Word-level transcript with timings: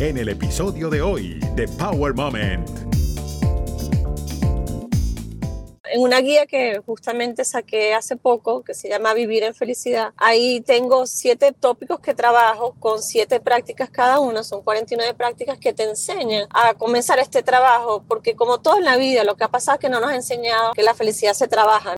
en 0.00 0.16
el 0.16 0.28
episodio 0.28 0.90
de 0.90 1.02
hoy 1.02 1.40
de 1.56 1.66
Power 1.66 2.14
Moment. 2.14 2.68
En 5.90 6.02
una 6.02 6.20
guía 6.20 6.46
que 6.46 6.80
justamente 6.86 7.44
saqué 7.44 7.94
hace 7.94 8.16
poco, 8.16 8.62
que 8.62 8.74
se 8.74 8.88
llama 8.88 9.12
Vivir 9.12 9.42
en 9.42 9.56
Felicidad, 9.56 10.12
ahí 10.16 10.60
tengo 10.60 11.04
siete 11.06 11.52
tópicos 11.52 11.98
que 11.98 12.14
trabajo 12.14 12.76
con 12.78 13.02
siete 13.02 13.40
prácticas 13.40 13.90
cada 13.90 14.20
una, 14.20 14.44
son 14.44 14.62
49 14.62 15.14
prácticas 15.14 15.58
que 15.58 15.72
te 15.72 15.82
enseñan 15.82 16.46
a 16.50 16.74
comenzar 16.74 17.18
este 17.18 17.42
trabajo, 17.42 18.04
porque 18.06 18.36
como 18.36 18.60
todo 18.60 18.78
en 18.78 18.84
la 18.84 18.96
vida, 18.96 19.24
lo 19.24 19.36
que 19.36 19.44
ha 19.44 19.48
pasado 19.48 19.76
es 19.76 19.80
que 19.80 19.88
no 19.88 19.98
nos 19.98 20.10
ha 20.10 20.14
enseñado 20.14 20.74
que 20.74 20.84
la 20.84 20.94
felicidad 20.94 21.32
se 21.32 21.48
trabaja. 21.48 21.96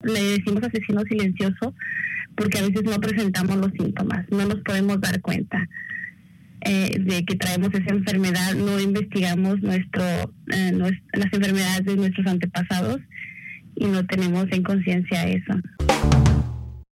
Le 0.00 0.20
decimos 0.20 0.64
asesino 0.64 1.02
silencioso 1.02 1.74
porque 2.36 2.58
a 2.58 2.62
veces 2.62 2.82
no 2.82 2.98
presentamos 2.98 3.56
los 3.56 3.70
síntomas, 3.72 4.26
no 4.30 4.46
nos 4.46 4.60
podemos 4.62 5.00
dar 5.00 5.20
cuenta. 5.20 5.58
Eh, 6.64 6.96
de 7.00 7.24
que 7.24 7.34
traemos 7.34 7.70
esa 7.74 7.90
enfermedad, 7.90 8.54
no 8.54 8.78
investigamos 8.78 9.60
nuestro, 9.62 10.04
eh, 10.52 10.72
las 11.12 11.32
enfermedades 11.32 11.84
de 11.84 11.96
nuestros 11.96 12.26
antepasados 12.26 13.00
y 13.74 13.86
no 13.86 14.06
tenemos 14.06 14.46
en 14.52 14.62
conciencia 14.62 15.26
eso. 15.26 15.54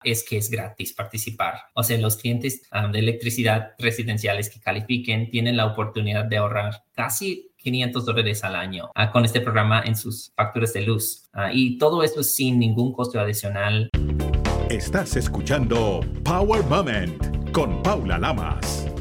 Es 0.04 0.24
que 0.28 0.36
es 0.36 0.50
gratis 0.50 0.92
participar. 0.92 1.54
O 1.74 1.82
sea, 1.82 1.98
los 1.98 2.16
clientes 2.16 2.62
um, 2.72 2.92
de 2.92 3.00
electricidad 3.00 3.72
residenciales 3.78 4.50
que 4.50 4.60
califiquen 4.60 5.30
tienen 5.30 5.56
la 5.56 5.66
oportunidad 5.66 6.26
de 6.26 6.36
ahorrar 6.36 6.84
casi 6.94 7.50
500 7.56 8.04
dólares 8.04 8.44
al 8.44 8.54
año 8.54 8.90
uh, 8.96 9.10
con 9.10 9.24
este 9.24 9.40
programa 9.40 9.82
en 9.84 9.96
sus 9.96 10.32
facturas 10.36 10.72
de 10.74 10.82
luz. 10.82 11.24
Uh, 11.34 11.50
y 11.52 11.76
todo 11.78 12.04
esto 12.04 12.22
sin 12.22 12.60
ningún 12.60 12.92
costo 12.92 13.18
adicional. 13.18 13.90
Estás 14.70 15.16
escuchando 15.16 16.00
Power 16.22 16.62
Moment 16.64 17.50
con 17.50 17.82
Paula 17.82 18.18
Lamas. 18.18 18.95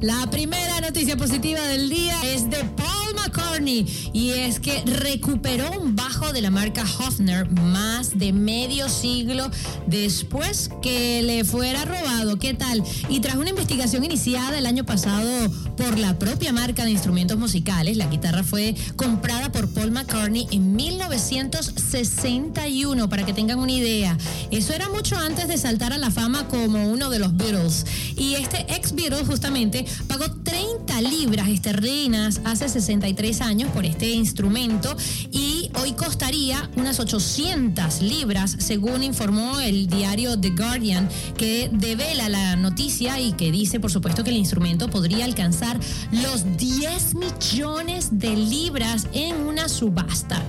La 0.00 0.26
primera 0.30 0.80
noticia 0.80 1.14
positiva 1.14 1.60
del 1.60 1.90
día 1.90 2.18
es 2.24 2.48
de 2.48 2.56
Paul 2.64 2.99
McCartney 3.22 4.10
y 4.12 4.30
es 4.30 4.60
que 4.60 4.82
recuperó 4.84 5.70
un 5.80 5.96
bajo 5.96 6.32
de 6.32 6.40
la 6.40 6.50
marca 6.50 6.82
Hofner 6.82 7.50
más 7.50 8.18
de 8.18 8.32
medio 8.32 8.88
siglo 8.88 9.50
después 9.86 10.70
que 10.82 11.22
le 11.22 11.44
fuera 11.44 11.84
robado. 11.84 12.38
¿Qué 12.38 12.54
tal? 12.54 12.82
Y 13.08 13.20
tras 13.20 13.36
una 13.36 13.50
investigación 13.50 14.04
iniciada 14.04 14.58
el 14.58 14.66
año 14.66 14.84
pasado 14.84 15.50
por 15.76 15.98
la 15.98 16.18
propia 16.18 16.52
marca 16.52 16.84
de 16.84 16.90
instrumentos 16.90 17.38
musicales, 17.38 17.96
la 17.96 18.06
guitarra 18.06 18.42
fue 18.42 18.74
comprada 18.96 19.52
por 19.52 19.68
Paul 19.68 19.90
McCartney 19.90 20.46
en 20.50 20.76
1961, 20.76 23.08
para 23.08 23.24
que 23.24 23.32
tengan 23.32 23.58
una 23.58 23.72
idea. 23.72 24.16
Eso 24.50 24.72
era 24.72 24.88
mucho 24.88 25.16
antes 25.16 25.48
de 25.48 25.58
saltar 25.58 25.92
a 25.92 25.98
la 25.98 26.10
fama 26.10 26.48
como 26.48 26.90
uno 26.90 27.10
de 27.10 27.18
los 27.18 27.36
Beatles. 27.36 27.84
Y 28.16 28.34
este 28.34 28.66
ex 28.74 28.94
Beatles 28.94 29.26
justamente 29.26 29.84
pagó 30.06 30.30
30 30.30 30.79
libras 30.98 31.48
esterlinas 31.48 32.40
hace 32.44 32.68
63 32.68 33.40
años 33.42 33.70
por 33.70 33.84
este 33.84 34.10
instrumento 34.10 34.96
y 35.30 35.70
hoy 35.80 35.92
costaría 35.92 36.68
unas 36.76 36.98
800 36.98 38.02
libras, 38.02 38.56
según 38.58 39.02
informó 39.02 39.60
el 39.60 39.86
diario 39.86 40.38
The 40.38 40.50
Guardian, 40.50 41.08
que 41.36 41.70
devela 41.72 42.28
la 42.28 42.56
noticia 42.56 43.20
y 43.20 43.32
que 43.32 43.52
dice, 43.52 43.78
por 43.78 43.90
supuesto, 43.90 44.24
que 44.24 44.30
el 44.30 44.36
instrumento 44.36 44.88
podría 44.88 45.24
alcanzar 45.26 45.78
los 46.10 46.56
10 46.56 47.14
millones 47.14 48.08
de 48.18 48.36
libras 48.36 49.06
en 49.12 49.36
una 49.36 49.68
subasta. 49.68 50.42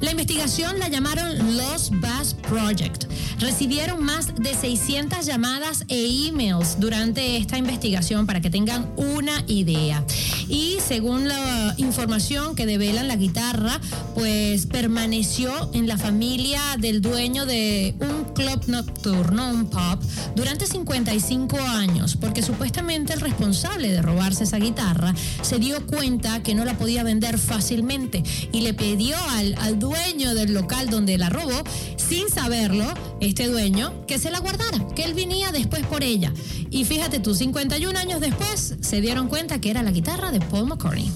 La 0.00 0.10
investigación 0.10 0.78
la 0.78 0.88
llamaron 0.88 1.56
Los 1.56 1.90
Bass 2.00 2.34
Project. 2.34 3.04
Recibieron 3.38 4.04
más 4.04 4.34
de 4.34 4.54
600 4.54 5.24
llamadas 5.24 5.84
e 5.88 6.28
emails 6.28 6.78
durante 6.78 7.38
esta 7.38 7.56
investigación 7.56 8.26
para 8.26 8.42
que 8.42 8.50
tengan 8.50 8.90
una 8.96 9.42
idea. 9.46 10.04
Y 10.48 10.76
según 10.86 11.28
la 11.28 11.74
información 11.78 12.54
que 12.54 12.66
develan 12.66 13.08
la 13.08 13.16
guitarra, 13.16 13.80
pues 14.14 14.66
permaneció 14.66 15.70
en 15.72 15.88
la 15.88 15.96
familia 15.96 16.60
del 16.78 17.00
dueño 17.00 17.46
de 17.46 17.94
un 18.00 18.34
club 18.34 18.64
nocturno, 18.66 19.50
un 19.50 19.66
pub, 19.66 19.98
durante 20.34 20.66
55 20.66 21.58
años, 21.58 22.16
porque 22.16 22.42
supuestamente 22.42 23.14
el 23.14 23.20
responsable 23.20 23.90
de 23.90 24.02
robarse 24.02 24.44
esa 24.44 24.58
guitarra 24.58 25.14
se 25.40 25.58
dio 25.58 25.84
cuenta 25.86 26.42
que 26.42 26.54
no 26.54 26.64
la 26.64 26.76
podía 26.76 27.02
vender 27.02 27.38
fácilmente 27.38 28.22
y 28.52 28.60
le 28.60 28.74
pidió 28.74 29.16
al, 29.30 29.54
al 29.58 29.78
dueño 29.78 29.85
del 30.34 30.54
local 30.54 30.90
donde 30.90 31.18
la 31.18 31.28
robó, 31.28 31.62
sin 31.96 32.28
saberlo, 32.28 32.84
este 33.20 33.48
dueño, 33.48 34.06
que 34.06 34.18
se 34.18 34.30
la 34.30 34.40
guardara, 34.40 34.86
que 34.94 35.04
él 35.04 35.14
venía 35.14 35.52
después 35.52 35.84
por 35.86 36.02
ella. 36.02 36.32
Y 36.70 36.84
fíjate 36.84 37.20
tú, 37.20 37.34
51 37.34 37.98
años 37.98 38.20
después 38.20 38.74
se 38.80 39.00
dieron 39.00 39.28
cuenta 39.28 39.60
que 39.60 39.70
era 39.70 39.82
la 39.82 39.92
guitarra 39.92 40.32
de 40.32 40.40
Paul 40.40 40.68
McCartney. 40.68 41.10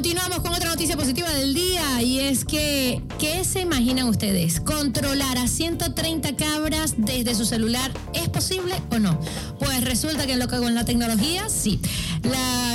Continuamos 0.00 0.40
con 0.40 0.54
otra 0.54 0.70
noticia 0.70 0.96
positiva 0.96 1.28
del 1.28 1.52
día 1.52 2.00
y 2.00 2.20
es 2.20 2.46
que, 2.46 3.02
¿qué 3.18 3.44
se 3.44 3.60
imaginan 3.60 4.08
ustedes? 4.08 4.58
¿Controlar 4.58 5.36
a 5.36 5.46
130 5.46 6.36
cabras 6.36 6.94
desde 6.96 7.34
su 7.34 7.44
celular 7.44 7.92
es 8.14 8.30
posible 8.30 8.72
o 8.90 8.98
no? 8.98 9.20
Pues 9.58 9.84
resulta 9.84 10.26
que 10.26 10.38
lo 10.38 10.48
que 10.48 10.56
con 10.56 10.74
la 10.74 10.86
tecnología, 10.86 11.50
sí. 11.50 11.80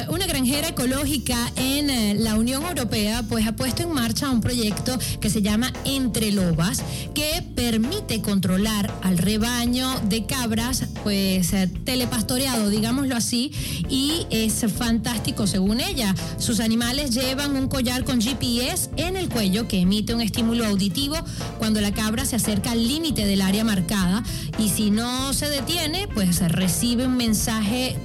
una 0.07 0.27
granjera 0.27 0.67
ecológica 0.67 1.51
en 1.55 1.89
eh, 1.89 2.13
la 2.13 2.35
Unión 2.35 2.63
Europea 2.63 3.23
pues 3.27 3.47
ha 3.47 3.55
puesto 3.55 3.81
en 3.81 3.91
marcha 3.91 4.29
un 4.29 4.39
proyecto 4.39 4.95
que 5.19 5.31
se 5.31 5.41
llama 5.41 5.73
Entre 5.83 6.31
Lobas 6.31 6.83
que 7.15 7.43
permite 7.55 8.21
controlar 8.21 8.93
al 9.01 9.17
rebaño 9.17 9.99
de 10.01 10.27
cabras 10.27 10.83
pues 11.03 11.53
eh, 11.53 11.71
telepastoreado, 11.85 12.69
digámoslo 12.69 13.15
así, 13.15 13.51
y 13.89 14.27
es 14.29 14.63
fantástico 14.77 15.47
según 15.47 15.79
ella. 15.79 16.13
Sus 16.37 16.59
animales 16.59 17.14
llevan 17.21 17.55
un 17.55 17.67
collar 17.67 18.03
con 18.03 18.21
GPS 18.21 18.89
en 18.97 19.15
el 19.15 19.29
cuello 19.29 19.67
que 19.67 19.79
emite 19.79 20.13
un 20.13 20.21
estímulo 20.21 20.65
auditivo 20.65 21.15
cuando 21.57 21.81
la 21.81 21.93
cabra 21.93 22.25
se 22.25 22.35
acerca 22.35 22.71
al 22.71 22.87
límite 22.87 23.25
del 23.25 23.41
área 23.41 23.63
marcada 23.63 24.23
y 24.57 24.69
si 24.69 24.91
no 24.91 25.33
se 25.33 25.49
detiene, 25.49 26.07
pues 26.07 26.39
recibe 26.51 27.05
un 27.05 27.17
mensaje 27.17 27.97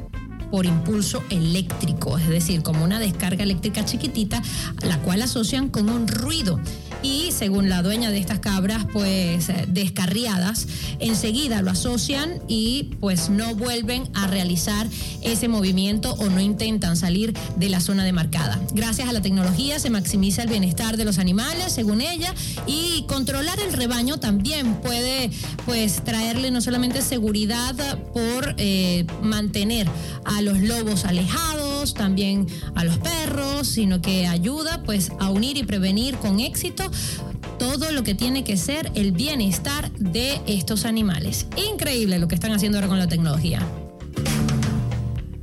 por 0.50 0.66
impulso 0.66 1.22
eléctrico, 1.30 2.18
es 2.18 2.28
decir, 2.28 2.62
como 2.62 2.84
una 2.84 2.98
descarga 2.98 3.44
eléctrica 3.44 3.84
chiquitita, 3.84 4.42
la 4.82 4.98
cual 4.98 5.22
asocian 5.22 5.68
con 5.68 5.88
un 5.88 6.08
ruido 6.08 6.60
según 7.30 7.68
la 7.68 7.82
dueña 7.82 8.10
de 8.10 8.18
estas 8.18 8.40
cabras, 8.40 8.86
pues 8.92 9.48
eh, 9.48 9.66
descarriadas, 9.68 10.66
enseguida 10.98 11.62
lo 11.62 11.70
asocian 11.70 12.40
y 12.48 12.90
pues 13.00 13.30
no 13.30 13.54
vuelven 13.54 14.08
a 14.14 14.26
realizar 14.26 14.86
ese 15.22 15.48
movimiento 15.48 16.14
o 16.14 16.28
no 16.28 16.40
intentan 16.40 16.96
salir 16.96 17.34
de 17.56 17.68
la 17.68 17.80
zona 17.80 18.04
demarcada. 18.04 18.60
Gracias 18.72 19.08
a 19.08 19.12
la 19.12 19.22
tecnología 19.22 19.78
se 19.78 19.90
maximiza 19.90 20.42
el 20.42 20.48
bienestar 20.48 20.96
de 20.96 21.04
los 21.04 21.18
animales, 21.18 21.72
según 21.72 22.00
ella, 22.00 22.34
y 22.66 23.04
controlar 23.08 23.58
el 23.60 23.72
rebaño 23.72 24.18
también 24.18 24.74
puede 24.76 25.30
pues 25.66 26.02
traerle 26.04 26.50
no 26.50 26.60
solamente 26.60 27.02
seguridad 27.02 27.98
por 28.12 28.54
eh, 28.58 29.06
mantener 29.22 29.88
a 30.24 30.42
los 30.42 30.60
lobos 30.60 31.04
alejados, 31.04 31.69
también 31.94 32.46
a 32.74 32.84
los 32.84 32.98
perros, 32.98 33.66
sino 33.66 34.00
que 34.02 34.26
ayuda 34.26 34.82
pues 34.84 35.10
a 35.18 35.30
unir 35.30 35.56
y 35.56 35.64
prevenir 35.64 36.16
con 36.16 36.40
éxito 36.40 36.90
todo 37.58 37.90
lo 37.92 38.02
que 38.02 38.14
tiene 38.14 38.44
que 38.44 38.56
ser 38.56 38.90
el 38.94 39.12
bienestar 39.12 39.90
de 39.92 40.40
estos 40.46 40.84
animales. 40.84 41.46
Increíble 41.72 42.18
lo 42.18 42.28
que 42.28 42.34
están 42.34 42.52
haciendo 42.52 42.78
ahora 42.78 42.88
con 42.88 42.98
la 42.98 43.06
tecnología. 43.06 43.60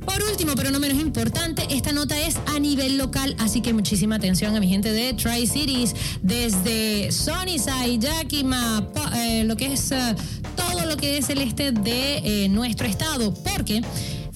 Por 0.04 0.22
último, 0.22 0.54
pero 0.56 0.70
no 0.70 0.80
menos 0.80 1.00
importante, 1.00 1.66
esta 1.70 1.92
nota 1.92 2.18
es 2.20 2.36
a 2.46 2.58
nivel 2.58 2.98
local, 2.98 3.36
así 3.38 3.60
que 3.60 3.72
muchísima 3.72 4.16
atención 4.16 4.56
a 4.56 4.60
mi 4.60 4.68
gente 4.68 4.92
de 4.92 5.12
Tri-Cities, 5.12 5.94
desde 6.22 7.12
Sunnyside, 7.12 7.98
Yakima, 7.98 8.88
eh, 9.16 9.44
lo 9.44 9.56
que 9.56 9.72
es 9.72 9.92
eh, 9.92 10.16
todo 10.56 10.86
lo 10.86 10.96
que 10.96 11.18
es 11.18 11.30
el 11.30 11.40
este 11.40 11.72
de 11.72 12.18
eh, 12.44 12.48
nuestro 12.48 12.86
estado, 12.86 13.32
porque 13.32 13.82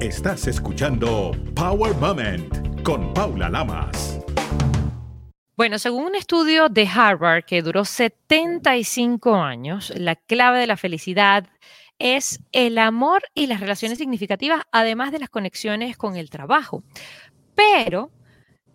Estás 0.00 0.46
escuchando 0.46 1.32
Power 1.54 1.96
Moment 1.96 2.82
con 2.82 3.14
Paula 3.14 3.48
Lamas. 3.48 4.18
Bueno, 5.54 5.78
según 5.78 6.06
un 6.06 6.16
estudio 6.16 6.68
de 6.68 6.88
Harvard 6.88 7.44
que 7.44 7.62
duró 7.62 7.84
75 7.84 9.36
años, 9.36 9.92
la 9.94 10.16
clave 10.16 10.58
de 10.58 10.66
la 10.66 10.76
felicidad 10.76 11.46
es 11.98 12.40
el 12.52 12.78
amor 12.78 13.22
y 13.34 13.46
las 13.46 13.60
relaciones 13.60 13.98
significativas, 13.98 14.62
además 14.72 15.12
de 15.12 15.18
las 15.20 15.30
conexiones 15.30 15.96
con 15.96 16.16
el 16.16 16.30
trabajo. 16.30 16.82
Pero, 17.54 18.10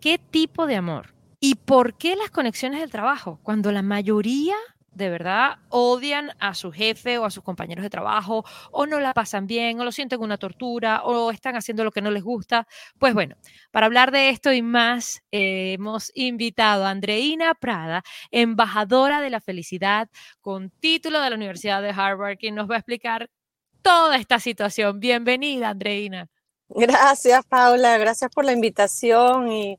¿qué 0.00 0.18
tipo 0.18 0.66
de 0.66 0.76
amor? 0.76 1.14
¿Y 1.40 1.56
por 1.56 1.96
qué 1.96 2.16
las 2.16 2.30
conexiones 2.30 2.80
del 2.80 2.90
trabajo? 2.90 3.40
Cuando 3.42 3.72
la 3.72 3.82
mayoría 3.82 4.56
de 4.98 5.08
verdad 5.08 5.58
odian 5.70 6.32
a 6.38 6.54
su 6.54 6.72
jefe 6.72 7.16
o 7.18 7.24
a 7.24 7.30
sus 7.30 7.42
compañeros 7.42 7.82
de 7.82 7.90
trabajo, 7.90 8.44
o 8.70 8.84
no 8.84 9.00
la 9.00 9.14
pasan 9.14 9.46
bien, 9.46 9.80
o 9.80 9.84
lo 9.84 9.92
sienten 9.92 10.20
una 10.20 10.36
tortura, 10.36 11.02
o 11.04 11.30
están 11.30 11.56
haciendo 11.56 11.84
lo 11.84 11.92
que 11.92 12.02
no 12.02 12.10
les 12.10 12.22
gusta. 12.22 12.66
Pues 12.98 13.14
bueno, 13.14 13.36
para 13.70 13.86
hablar 13.86 14.10
de 14.10 14.28
esto 14.30 14.52
y 14.52 14.60
más, 14.60 15.22
eh, 15.32 15.74
hemos 15.74 16.12
invitado 16.14 16.84
a 16.84 16.90
Andreina 16.90 17.54
Prada, 17.54 18.02
embajadora 18.30 19.20
de 19.22 19.30
la 19.30 19.40
felicidad, 19.40 20.08
con 20.40 20.70
título 20.70 21.20
de 21.20 21.30
la 21.30 21.36
Universidad 21.36 21.80
de 21.80 21.90
Harvard, 21.90 22.36
quien 22.36 22.54
nos 22.54 22.68
va 22.70 22.74
a 22.74 22.78
explicar 22.78 23.30
toda 23.82 24.16
esta 24.16 24.40
situación. 24.40 25.00
Bienvenida, 25.00 25.70
Andreina. 25.70 26.28
Gracias, 26.68 27.46
Paula. 27.46 27.96
Gracias 27.96 28.30
por 28.30 28.44
la 28.44 28.52
invitación 28.52 29.50
y 29.50 29.78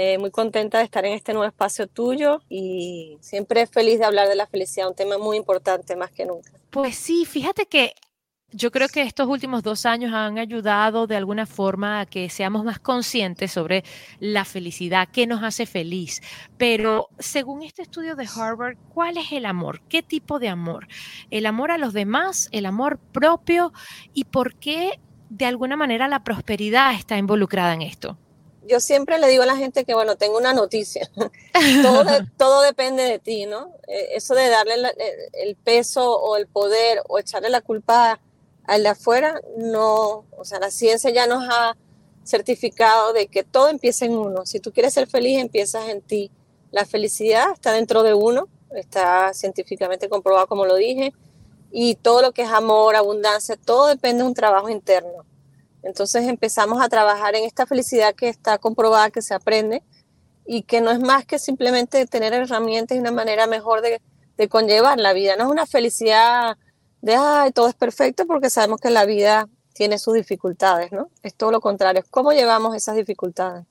eh, 0.00 0.16
muy 0.16 0.30
contenta 0.30 0.78
de 0.78 0.84
estar 0.84 1.04
en 1.04 1.12
este 1.12 1.32
nuevo 1.32 1.48
espacio 1.48 1.88
tuyo 1.88 2.40
y 2.48 3.18
siempre 3.20 3.66
feliz 3.66 3.98
de 3.98 4.04
hablar 4.04 4.28
de 4.28 4.36
la 4.36 4.46
felicidad, 4.46 4.86
un 4.86 4.94
tema 4.94 5.18
muy 5.18 5.36
importante 5.36 5.96
más 5.96 6.12
que 6.12 6.24
nunca. 6.24 6.52
Pues 6.70 6.94
sí, 6.94 7.24
fíjate 7.24 7.66
que 7.66 7.94
yo 8.52 8.70
creo 8.70 8.86
que 8.86 9.02
estos 9.02 9.26
últimos 9.26 9.64
dos 9.64 9.86
años 9.86 10.14
han 10.14 10.38
ayudado 10.38 11.08
de 11.08 11.16
alguna 11.16 11.46
forma 11.46 11.98
a 11.98 12.06
que 12.06 12.30
seamos 12.30 12.62
más 12.64 12.78
conscientes 12.78 13.50
sobre 13.50 13.82
la 14.20 14.44
felicidad, 14.44 15.08
qué 15.12 15.26
nos 15.26 15.42
hace 15.42 15.66
feliz. 15.66 16.22
Pero 16.56 17.08
según 17.18 17.64
este 17.64 17.82
estudio 17.82 18.14
de 18.14 18.28
Harvard, 18.32 18.76
¿cuál 18.94 19.16
es 19.16 19.32
el 19.32 19.46
amor? 19.46 19.80
¿Qué 19.88 20.04
tipo 20.04 20.38
de 20.38 20.48
amor? 20.48 20.86
¿El 21.32 21.44
amor 21.44 21.72
a 21.72 21.76
los 21.76 21.92
demás? 21.92 22.48
¿El 22.52 22.66
amor 22.66 23.00
propio? 23.00 23.72
¿Y 24.14 24.26
por 24.26 24.54
qué 24.54 25.00
de 25.28 25.46
alguna 25.46 25.74
manera 25.74 26.06
la 26.06 26.22
prosperidad 26.22 26.94
está 26.94 27.18
involucrada 27.18 27.74
en 27.74 27.82
esto? 27.82 28.16
Yo 28.68 28.80
siempre 28.80 29.18
le 29.18 29.28
digo 29.28 29.42
a 29.42 29.46
la 29.46 29.56
gente 29.56 29.84
que, 29.84 29.94
bueno, 29.94 30.16
tengo 30.16 30.36
una 30.36 30.52
noticia. 30.52 31.10
todo, 32.38 32.60
depende 32.62 33.02
de 33.02 33.18
ti, 33.18 33.46
¿no? 33.46 33.72
Eh, 33.88 34.10
eso 34.14 34.34
de 34.34 34.48
darle 34.48 34.74
eh, 34.98 35.30
el 35.32 35.56
peso 35.56 36.16
o 36.16 36.36
el 36.36 36.46
poder 36.46 37.02
o 37.08 37.18
echarle 37.18 37.50
la 37.50 37.60
culpa 37.60 38.20
al 38.64 38.82
de 38.82 38.90
afuera, 38.90 39.40
no, 39.56 40.26
o 40.36 40.44
sea, 40.44 40.60
la 40.60 40.70
ciencia 40.70 41.10
ya 41.10 41.26
nos 41.26 41.42
ha 41.48 41.74
certificado 42.22 43.14
de 43.14 43.26
que 43.26 43.42
todo 43.42 43.70
empieza 43.70 44.04
en 44.04 44.12
uno. 44.12 44.44
Si 44.44 44.60
tú 44.60 44.72
quieres 44.72 44.92
ser 44.92 45.08
feliz, 45.08 45.40
empiezas 45.40 45.88
en 45.88 46.02
ti. 46.02 46.30
La 46.70 46.84
felicidad 46.84 47.52
está 47.54 47.72
dentro 47.72 48.02
de 48.02 48.12
uno, 48.12 48.46
está 48.74 49.32
científicamente 49.32 50.10
comprobado, 50.10 50.46
como 50.46 50.66
lo 50.66 50.76
dije, 50.76 51.14
y 51.72 51.94
todo 51.94 52.20
lo 52.20 52.32
que 52.32 52.42
es 52.42 52.50
amor, 52.50 52.94
abundancia, 52.94 53.56
todo 53.56 53.86
depende 53.86 54.22
de 54.22 54.28
un 54.28 54.34
trabajo 54.34 54.68
interno. 54.68 55.24
Entonces 55.82 56.26
empezamos 56.28 56.82
a 56.82 56.88
trabajar 56.88 57.34
en 57.36 57.44
esta 57.44 57.66
felicidad 57.66 58.14
que 58.14 58.28
está 58.28 58.58
comprobada, 58.58 59.10
que 59.10 59.22
se 59.22 59.34
aprende 59.34 59.82
y 60.46 60.62
que 60.62 60.80
no 60.80 60.90
es 60.90 61.00
más 61.00 61.26
que 61.26 61.38
simplemente 61.38 62.06
tener 62.06 62.32
herramientas 62.32 62.96
y 62.96 63.00
una 63.00 63.12
manera 63.12 63.46
mejor 63.46 63.82
de, 63.82 64.00
conllevar 64.48 64.98
la 64.98 65.12
vida. 65.12 65.36
No 65.36 65.44
es 65.44 65.50
una 65.50 65.66
felicidad 65.66 66.56
de, 67.02 67.16
ay, 67.16 67.50
todo 67.50 67.68
es 67.68 67.74
perfecto 67.74 68.26
porque 68.26 68.50
sabemos 68.50 68.80
que 68.80 68.90
la 68.90 69.04
vida 69.04 69.48
tiene 69.74 69.98
sus 69.98 70.14
dificultades, 70.14 70.92
¿no? 70.92 71.10
Es 71.22 71.34
todo 71.34 71.50
lo 71.50 71.60
contrario, 71.60 72.02
es 72.02 72.08
cómo 72.08 72.32
llevamos 72.32 72.74
esas 72.74 72.96
dificultades. 72.96 73.66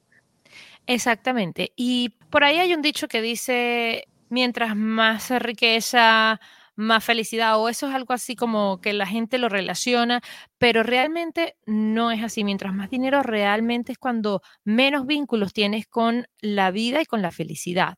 Exactamente. 0.86 1.72
Y 1.76 2.10
por 2.30 2.44
ahí 2.44 2.60
hay 2.60 2.74
un 2.74 2.82
dicho 2.82 3.08
que 3.08 3.22
dice, 3.22 4.08
mientras 4.30 4.76
más 4.76 5.30
riqueza, 5.30 6.40
más 6.78 7.04
felicidad 7.04 7.60
o 7.60 7.68
eso 7.68 7.90
es 7.90 7.96
algo 7.96 8.14
así 8.14 8.36
como 8.36 8.80
que 8.80 8.94
la 8.94 9.08
gente 9.08 9.40
lo 9.40 9.50
relaciona, 9.50 10.22
pero 10.58 10.84
realmente 10.84 11.58
no 11.66 12.12
es 12.12 12.24
así. 12.24 12.44
Mientras 12.44 12.74
más 12.74 12.90
dinero 12.90 13.24
realmente 13.24 13.92
es 13.92 13.98
cuando 13.98 14.42
menos 14.64 15.06
vínculos 15.06 15.54
tienes 15.54 15.88
con 15.88 16.28
la 16.40 16.72
vida 16.72 17.02
y 17.02 17.06
con 17.06 17.22
la 17.22 17.32
felicidad. 17.32 17.96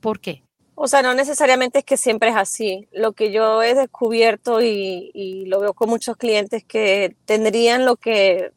¿Por 0.00 0.20
qué? 0.20 0.42
O 0.74 0.88
sea, 0.88 1.00
no 1.02 1.14
necesariamente 1.14 1.78
es 1.78 1.84
que 1.84 1.96
siempre 1.96 2.28
es 2.28 2.36
así. 2.36 2.88
Lo 2.92 3.12
que 3.12 3.32
yo 3.32 3.62
he 3.62 3.74
descubierto 3.74 4.60
y, 4.60 5.44
lo 5.46 5.60
veo 5.60 5.72
con 5.72 5.88
muchos 5.88 6.16
clientes 6.16 6.64
que 6.64 7.16
tendrían 7.24 7.86
lo 7.86 7.96
que 7.96 8.50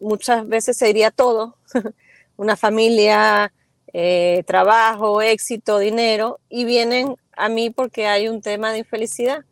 muchas 0.00 0.48
veces 0.48 0.76
se 0.76 0.86
diría 0.86 1.12
todo, 1.12 1.58
una 2.36 2.56
familia, 2.56 3.52
eh, 3.92 4.42
trabajo, 4.46 5.22
éxito, 5.22 5.78
dinero, 5.78 6.40
y 6.48 6.64
vienen 6.64 7.16
a 7.36 7.48
mí 7.48 7.70
porque 7.70 8.06
hay 8.06 8.28
un 8.28 8.40
tema 8.42 8.72
de 8.72 8.78
infelicidad. 8.78 9.44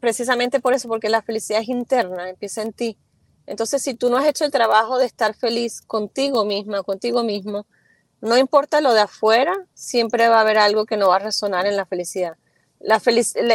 precisamente 0.00 0.60
por 0.60 0.74
eso, 0.74 0.88
porque 0.88 1.08
la 1.08 1.22
felicidad 1.22 1.60
es 1.60 1.68
interna, 1.68 2.28
empieza 2.28 2.62
en 2.62 2.72
ti. 2.72 2.96
Entonces, 3.46 3.82
si 3.82 3.94
tú 3.94 4.08
no 4.08 4.16
has 4.16 4.26
hecho 4.26 4.44
el 4.44 4.50
trabajo 4.50 4.98
de 4.98 5.06
estar 5.06 5.34
feliz 5.34 5.82
contigo 5.82 6.44
misma, 6.44 6.82
contigo 6.82 7.24
mismo, 7.24 7.66
no 8.20 8.38
importa 8.38 8.80
lo 8.80 8.94
de 8.94 9.00
afuera, 9.00 9.54
siempre 9.74 10.28
va 10.28 10.38
a 10.38 10.40
haber 10.40 10.58
algo 10.58 10.86
que 10.86 10.96
no 10.96 11.08
va 11.08 11.16
a 11.16 11.18
resonar 11.18 11.66
en 11.66 11.76
la 11.76 11.84
felicidad. 11.84 12.36
La, 12.80 13.00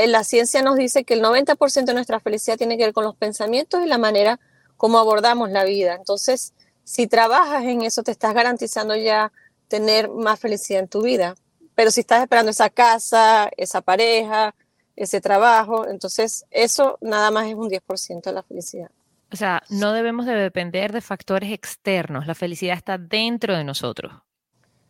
la, 0.07 0.23
ciencia 0.23 0.61
nos 0.61 0.75
dice 0.75 1.03
que 1.03 1.13
el 1.13 1.23
90% 1.23 1.85
de 1.85 1.93
nuestra 1.93 2.19
felicidad 2.19 2.57
tiene 2.57 2.77
que 2.77 2.85
ver 2.85 2.93
con 2.93 3.03
los 3.03 3.15
pensamientos 3.15 3.83
y 3.83 3.87
la 3.87 3.97
manera 3.97 4.39
como 4.77 4.99
abordamos 4.99 5.49
la 5.51 5.63
vida. 5.63 5.95
Entonces, 5.95 6.53
si 6.83 7.07
trabajas 7.07 7.63
en 7.63 7.81
eso, 7.81 8.03
te 8.03 8.11
estás 8.11 8.33
garantizando 8.33 8.95
ya 8.95 9.31
tener 9.67 10.09
más 10.09 10.39
felicidad 10.39 10.81
en 10.81 10.87
tu 10.87 11.01
vida. 11.01 11.35
Pero 11.79 11.91
si 11.91 12.01
estás 12.01 12.23
esperando 12.23 12.51
esa 12.51 12.69
casa, 12.69 13.49
esa 13.55 13.79
pareja, 13.79 14.53
ese 14.97 15.21
trabajo, 15.21 15.87
entonces 15.87 16.43
eso 16.51 16.97
nada 16.99 17.31
más 17.31 17.47
es 17.47 17.55
un 17.55 17.69
10% 17.69 18.21
de 18.21 18.33
la 18.33 18.43
felicidad. 18.43 18.91
O 19.31 19.37
sea, 19.37 19.63
no 19.69 19.93
debemos 19.93 20.25
de 20.25 20.33
depender 20.33 20.91
de 20.91 20.99
factores 20.99 21.53
externos, 21.53 22.27
la 22.27 22.35
felicidad 22.35 22.75
está 22.75 22.97
dentro 22.97 23.55
de 23.55 23.63
nosotros. 23.63 24.11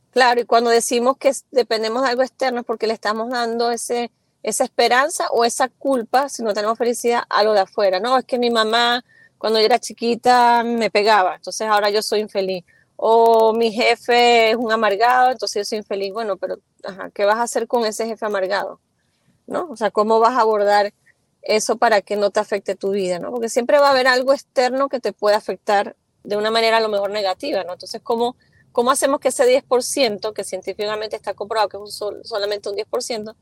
Claro, 0.09 0.41
y 0.41 0.45
cuando 0.45 0.71
decimos 0.71 1.17
que 1.17 1.31
dependemos 1.51 2.01
de 2.01 2.09
algo 2.09 2.23
externo 2.23 2.61
es 2.61 2.65
porque 2.65 2.87
le 2.87 2.93
estamos 2.93 3.29
dando 3.29 3.69
ese, 3.69 4.09
esa 4.41 4.63
esperanza 4.63 5.27
o 5.29 5.45
esa 5.45 5.69
culpa, 5.69 6.27
si 6.27 6.41
no 6.41 6.55
tenemos 6.55 6.75
felicidad, 6.75 7.21
a 7.29 7.43
lo 7.43 7.53
de 7.53 7.59
afuera. 7.59 7.99
No, 7.99 8.17
es 8.17 8.25
que 8.25 8.39
mi 8.39 8.49
mamá 8.49 9.05
cuando 9.37 9.59
yo 9.59 9.65
era 9.65 9.77
chiquita 9.77 10.63
me 10.63 10.89
pegaba, 10.89 11.35
entonces 11.35 11.67
ahora 11.67 11.91
yo 11.91 12.01
soy 12.01 12.21
infeliz 12.21 12.65
o 13.01 13.53
mi 13.53 13.71
jefe 13.71 14.49
es 14.49 14.57
un 14.57 14.71
amargado, 14.73 15.31
entonces 15.31 15.61
yo 15.61 15.69
soy 15.69 15.77
infeliz. 15.77 16.11
Bueno, 16.11 16.35
pero 16.35 16.59
¿qué 17.13 17.25
vas 17.25 17.37
a 17.37 17.43
hacer 17.43 17.67
con 17.67 17.85
ese 17.85 18.05
jefe 18.05 18.25
amargado? 18.25 18.79
¿No? 19.47 19.67
O 19.69 19.75
sea, 19.75 19.91
¿cómo 19.91 20.19
vas 20.19 20.37
a 20.37 20.41
abordar 20.41 20.93
eso 21.41 21.77
para 21.77 22.01
que 22.01 22.15
no 22.15 22.29
te 22.29 22.39
afecte 22.39 22.75
tu 22.75 22.91
vida? 22.91 23.19
¿no? 23.19 23.31
Porque 23.31 23.49
siempre 23.49 23.79
va 23.79 23.87
a 23.87 23.91
haber 23.91 24.07
algo 24.07 24.33
externo 24.33 24.89
que 24.89 24.99
te 24.99 25.13
puede 25.13 25.35
afectar 25.35 25.95
de 26.23 26.37
una 26.37 26.51
manera 26.51 26.77
a 26.77 26.81
lo 26.81 26.89
mejor 26.89 27.11
negativa, 27.11 27.63
¿no? 27.63 27.73
Entonces, 27.73 28.01
¿cómo, 28.03 28.35
cómo 28.71 28.91
hacemos 28.91 29.19
que 29.19 29.29
ese 29.29 29.45
10%, 29.45 30.33
que 30.33 30.43
científicamente 30.43 31.15
está 31.15 31.33
comprobado 31.33 31.69
que 31.69 31.77
es 31.87 31.99
solamente 32.23 32.69
un 32.69 32.75
10%, 32.75 33.35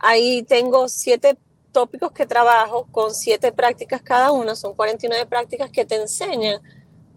Ahí 0.00 0.42
tengo 0.42 0.88
siete 0.88 1.38
tópicos 1.70 2.10
que 2.10 2.26
trabajo 2.26 2.88
con 2.90 3.14
siete 3.14 3.52
prácticas 3.52 4.02
cada 4.02 4.32
uno, 4.32 4.56
son 4.56 4.74
49 4.74 5.26
prácticas 5.26 5.70
que 5.70 5.84
te 5.84 5.94
enseñan 5.96 6.60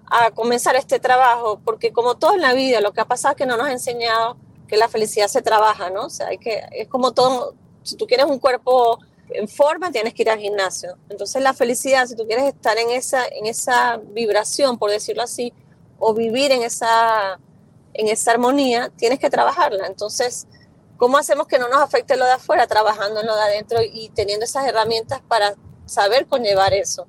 a 0.05 0.29
comenzar 0.31 0.75
este 0.75 0.99
trabajo, 0.99 1.59
porque 1.63 1.91
como 1.91 2.17
todo 2.17 2.35
en 2.35 2.41
la 2.41 2.53
vida, 2.53 2.81
lo 2.81 2.93
que 2.93 3.01
ha 3.01 3.05
pasado 3.05 3.31
es 3.31 3.37
que 3.37 3.45
no 3.45 3.57
nos 3.57 3.67
ha 3.67 3.71
enseñado 3.71 4.37
que 4.67 4.77
la 4.77 4.87
felicidad 4.87 5.27
se 5.27 5.41
trabaja, 5.41 5.89
¿no? 5.89 6.05
O 6.05 6.09
sea, 6.09 6.27
hay 6.27 6.37
que, 6.37 6.61
es 6.71 6.87
como 6.87 7.13
todo, 7.13 7.55
si 7.83 7.95
tú 7.95 8.07
quieres 8.07 8.25
un 8.25 8.39
cuerpo 8.39 8.99
en 9.29 9.47
forma, 9.47 9.91
tienes 9.91 10.13
que 10.13 10.23
ir 10.23 10.29
al 10.29 10.39
gimnasio. 10.39 10.97
Entonces 11.09 11.41
la 11.41 11.53
felicidad, 11.53 12.07
si 12.07 12.15
tú 12.15 12.25
quieres 12.25 12.45
estar 12.45 12.77
en 12.77 12.89
esa, 12.89 13.27
en 13.27 13.45
esa 13.45 13.97
vibración, 13.97 14.77
por 14.77 14.91
decirlo 14.91 15.23
así, 15.23 15.53
o 15.99 16.13
vivir 16.13 16.51
en 16.51 16.63
esa, 16.63 17.39
en 17.93 18.07
esa 18.07 18.31
armonía, 18.31 18.91
tienes 18.95 19.19
que 19.19 19.29
trabajarla. 19.29 19.87
Entonces, 19.87 20.47
¿cómo 20.97 21.17
hacemos 21.17 21.47
que 21.47 21.59
no 21.59 21.67
nos 21.67 21.81
afecte 21.81 22.15
lo 22.15 22.25
de 22.25 22.31
afuera? 22.31 22.67
Trabajando 22.67 23.19
en 23.21 23.27
lo 23.27 23.35
de 23.35 23.41
adentro 23.41 23.79
y 23.81 24.09
teniendo 24.09 24.45
esas 24.45 24.65
herramientas 24.65 25.21
para 25.27 25.55
saber 25.85 26.25
conllevar 26.27 26.73
eso. 26.73 27.07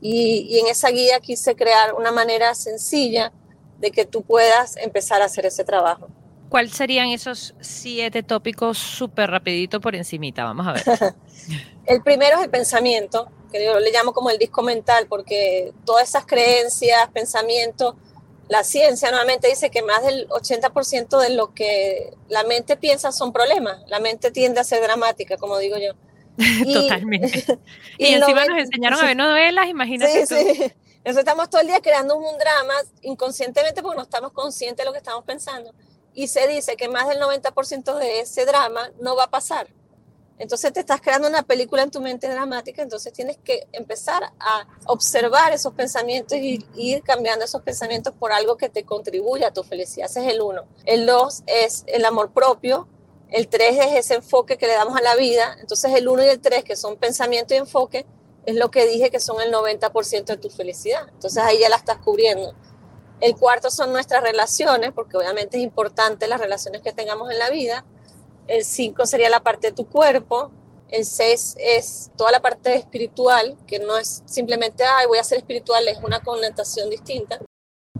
Y, 0.00 0.46
y 0.50 0.58
en 0.58 0.66
esa 0.66 0.90
guía 0.90 1.20
quise 1.20 1.56
crear 1.56 1.94
una 1.94 2.12
manera 2.12 2.54
sencilla 2.54 3.32
de 3.78 3.90
que 3.90 4.04
tú 4.04 4.22
puedas 4.22 4.76
empezar 4.76 5.22
a 5.22 5.26
hacer 5.26 5.46
ese 5.46 5.64
trabajo. 5.64 6.08
¿Cuáles 6.54 6.70
serían 6.70 7.08
esos 7.08 7.52
siete 7.60 8.22
tópicos 8.22 8.78
súper 8.78 9.28
rapidito 9.28 9.80
por 9.80 9.96
encimita? 9.96 10.44
Vamos 10.44 10.68
a 10.68 10.72
ver. 10.74 10.84
el 11.86 12.00
primero 12.00 12.36
es 12.36 12.44
el 12.44 12.48
pensamiento, 12.48 13.28
que 13.50 13.64
yo 13.64 13.80
le 13.80 13.90
llamo 13.90 14.12
como 14.12 14.30
el 14.30 14.38
disco 14.38 14.62
mental, 14.62 15.08
porque 15.08 15.72
todas 15.84 16.08
esas 16.08 16.26
creencias, 16.26 17.10
pensamientos, 17.12 17.96
la 18.48 18.62
ciencia 18.62 19.10
nuevamente 19.10 19.48
dice 19.48 19.72
que 19.72 19.82
más 19.82 20.04
del 20.04 20.28
80% 20.28 21.18
de 21.18 21.30
lo 21.30 21.52
que 21.54 22.14
la 22.28 22.44
mente 22.44 22.76
piensa 22.76 23.10
son 23.10 23.32
problemas. 23.32 23.82
La 23.88 23.98
mente 23.98 24.30
tiende 24.30 24.60
a 24.60 24.64
ser 24.64 24.80
dramática, 24.80 25.36
como 25.38 25.58
digo 25.58 25.76
yo. 25.76 25.94
Totalmente. 26.72 27.58
y, 27.98 28.06
encima 28.14 28.44
nos 28.44 28.58
enseñaron 28.58 29.00
a 29.00 29.06
ver 29.06 29.16
novelas, 29.16 29.66
imagínate. 29.66 30.24
Sí, 30.24 30.36
sí. 30.36 30.72
Entonces 30.98 31.18
estamos 31.18 31.50
todo 31.50 31.62
el 31.62 31.66
día 31.66 31.80
creando 31.80 32.16
un 32.16 32.38
drama 32.38 32.74
inconscientemente 33.02 33.82
porque 33.82 33.96
no 33.96 34.04
estamos 34.04 34.30
conscientes 34.30 34.78
de 34.78 34.84
lo 34.84 34.92
que 34.92 34.98
estamos 34.98 35.24
pensando 35.24 35.74
y 36.14 36.28
se 36.28 36.46
dice 36.46 36.76
que 36.76 36.88
más 36.88 37.08
del 37.08 37.20
90% 37.20 37.98
de 37.98 38.20
ese 38.20 38.46
drama 38.46 38.90
no 39.00 39.16
va 39.16 39.24
a 39.24 39.30
pasar. 39.30 39.68
Entonces 40.38 40.72
te 40.72 40.80
estás 40.80 41.00
creando 41.00 41.28
una 41.28 41.42
película 41.42 41.82
en 41.82 41.90
tu 41.90 42.00
mente 42.00 42.28
dramática, 42.28 42.82
entonces 42.82 43.12
tienes 43.12 43.36
que 43.38 43.68
empezar 43.72 44.32
a 44.40 44.66
observar 44.86 45.52
esos 45.52 45.74
pensamientos 45.74 46.36
y 46.38 46.66
ir 46.74 47.02
cambiando 47.02 47.44
esos 47.44 47.62
pensamientos 47.62 48.14
por 48.14 48.32
algo 48.32 48.56
que 48.56 48.68
te 48.68 48.84
contribuya 48.84 49.48
a 49.48 49.52
tu 49.52 49.62
felicidad. 49.62 50.10
Ese 50.10 50.26
es 50.26 50.32
el 50.32 50.40
uno. 50.40 50.62
El 50.84 51.06
dos 51.06 51.44
es 51.46 51.84
el 51.86 52.04
amor 52.04 52.32
propio. 52.32 52.88
El 53.30 53.48
tres 53.48 53.78
es 53.78 53.92
ese 53.94 54.14
enfoque 54.14 54.58
que 54.58 54.66
le 54.66 54.74
damos 54.74 54.96
a 54.96 55.02
la 55.02 55.14
vida. 55.14 55.56
Entonces 55.60 55.92
el 55.94 56.08
uno 56.08 56.24
y 56.24 56.28
el 56.28 56.40
tres, 56.40 56.64
que 56.64 56.74
son 56.74 56.96
pensamiento 56.96 57.54
y 57.54 57.58
enfoque, 57.58 58.04
es 58.44 58.56
lo 58.56 58.70
que 58.70 58.86
dije 58.86 59.10
que 59.10 59.20
son 59.20 59.40
el 59.40 59.52
90% 59.52 60.24
de 60.24 60.36
tu 60.36 60.50
felicidad. 60.50 61.08
Entonces 61.10 61.42
ahí 61.42 61.60
ya 61.60 61.68
la 61.68 61.76
estás 61.76 61.98
cubriendo. 61.98 62.54
El 63.24 63.36
cuarto 63.36 63.70
son 63.70 63.90
nuestras 63.90 64.22
relaciones, 64.22 64.92
porque 64.92 65.16
obviamente 65.16 65.56
es 65.56 65.62
importante 65.62 66.28
las 66.28 66.38
relaciones 66.38 66.82
que 66.82 66.92
tengamos 66.92 67.30
en 67.30 67.38
la 67.38 67.48
vida. 67.48 67.82
El 68.48 68.66
cinco 68.66 69.06
sería 69.06 69.30
la 69.30 69.40
parte 69.40 69.68
de 69.68 69.72
tu 69.72 69.88
cuerpo. 69.88 70.50
El 70.90 71.06
seis 71.06 71.56
es 71.58 72.10
toda 72.18 72.32
la 72.32 72.42
parte 72.42 72.74
espiritual, 72.74 73.56
que 73.66 73.78
no 73.78 73.96
es 73.96 74.22
simplemente, 74.26 74.84
ay, 74.84 75.06
voy 75.06 75.16
a 75.16 75.24
ser 75.24 75.38
espiritual, 75.38 75.88
es 75.88 75.96
una 76.02 76.20
connotación 76.20 76.90
distinta. 76.90 77.40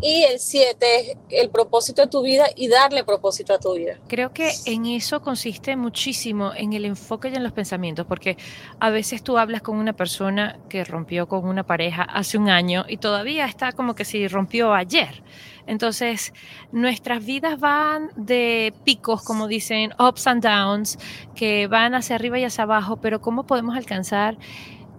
Y 0.00 0.24
el 0.24 0.40
siete 0.40 1.12
es 1.12 1.16
el 1.30 1.50
propósito 1.50 2.02
de 2.02 2.08
tu 2.08 2.22
vida 2.22 2.46
y 2.56 2.68
darle 2.68 3.04
propósito 3.04 3.54
a 3.54 3.58
tu 3.58 3.74
vida. 3.74 3.98
Creo 4.08 4.32
que 4.32 4.50
en 4.66 4.86
eso 4.86 5.22
consiste 5.22 5.76
muchísimo, 5.76 6.52
en 6.54 6.72
el 6.72 6.84
enfoque 6.84 7.28
y 7.28 7.36
en 7.36 7.44
los 7.44 7.52
pensamientos, 7.52 8.04
porque 8.04 8.36
a 8.80 8.90
veces 8.90 9.22
tú 9.22 9.38
hablas 9.38 9.62
con 9.62 9.76
una 9.76 9.92
persona 9.92 10.58
que 10.68 10.84
rompió 10.84 11.28
con 11.28 11.46
una 11.46 11.62
pareja 11.62 12.02
hace 12.02 12.38
un 12.38 12.50
año 12.50 12.84
y 12.88 12.96
todavía 12.96 13.46
está 13.46 13.72
como 13.72 13.94
que 13.94 14.04
si 14.04 14.26
rompió 14.26 14.74
ayer. 14.74 15.22
Entonces, 15.66 16.34
nuestras 16.72 17.24
vidas 17.24 17.58
van 17.58 18.10
de 18.16 18.74
picos, 18.84 19.22
como 19.22 19.46
dicen, 19.46 19.94
ups 19.98 20.26
and 20.26 20.42
downs, 20.42 20.98
que 21.34 21.66
van 21.68 21.94
hacia 21.94 22.16
arriba 22.16 22.38
y 22.38 22.44
hacia 22.44 22.64
abajo, 22.64 22.96
pero 22.96 23.20
¿cómo 23.20 23.44
podemos 23.44 23.76
alcanzar 23.76 24.36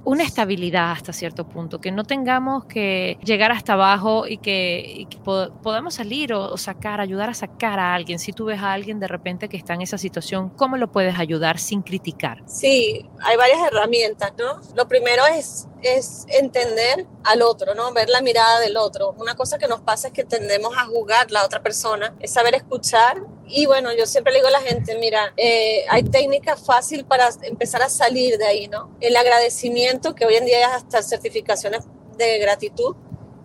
una 0.05 0.23
estabilidad 0.23 0.91
hasta 0.91 1.11
cierto 1.11 1.47
punto, 1.49 1.81
que 1.81 1.91
no 1.91 2.03
tengamos 2.03 2.65
que 2.65 3.17
llegar 3.23 3.51
hasta 3.51 3.73
abajo 3.73 4.27
y 4.27 4.37
que, 4.37 5.07
podamos 5.23 5.95
salir 5.95 6.31
o, 6.33 6.55
sacar, 6.57 7.01
ayudar 7.01 7.29
a 7.29 7.33
sacar 7.33 7.79
a 7.79 7.93
alguien. 7.95 8.19
Si 8.19 8.31
tú 8.31 8.45
ves 8.45 8.61
a 8.61 8.71
alguien 8.71 8.99
de 8.99 9.07
repente 9.07 9.49
que 9.49 9.57
está 9.57 9.73
en 9.73 9.81
esa 9.81 9.97
situación, 9.97 10.49
¿cómo 10.49 10.77
lo 10.77 10.91
puedes 10.91 11.17
ayudar 11.17 11.57
sin 11.57 11.81
criticar? 11.81 12.43
Sí, 12.45 13.09
hay 13.19 13.35
varias 13.35 13.59
herramientas, 13.67 14.33
¿no? 14.37 14.61
Lo 14.75 14.87
primero 14.87 15.23
es, 15.25 15.67
es 15.85 16.25
entender 16.29 17.05
al 17.23 17.41
otro, 17.41 17.75
¿no? 17.75 17.93
Ver 17.93 18.09
la 18.09 18.21
mirada 18.21 18.59
del 18.59 18.75
otro. 18.75 19.13
Una 19.17 19.35
cosa 19.35 19.57
que 19.57 19.67
nos 19.67 19.81
pasa 19.81 20.07
es 20.07 20.13
que 20.13 20.23
tendemos 20.23 20.75
a 20.77 20.85
jugar 20.85 21.31
la 21.31 21.45
otra 21.45 21.61
persona, 21.61 22.15
es 22.19 22.31
saber 22.31 22.55
escuchar 22.55 23.21
y 23.47 23.67
bueno, 23.67 23.93
yo 23.93 24.07
siempre 24.07 24.33
le 24.33 24.39
digo 24.39 24.47
a 24.47 24.51
la 24.51 24.61
gente, 24.61 24.97
mira, 24.97 25.33
eh, 25.37 25.85
hay 25.89 26.03
técnicas 26.03 26.65
fácil 26.65 27.05
para 27.05 27.29
empezar 27.43 27.83
a 27.83 27.89
salir 27.89 28.37
de 28.37 28.45
ahí, 28.45 28.67
¿no? 28.67 28.95
El 28.99 29.15
agradecimiento, 29.15 30.15
que 30.15 30.25
hoy 30.25 30.35
en 30.35 30.45
día 30.45 30.73
hasta 30.73 31.03
certificaciones 31.03 31.85
de 32.17 32.39
gratitud, 32.39 32.95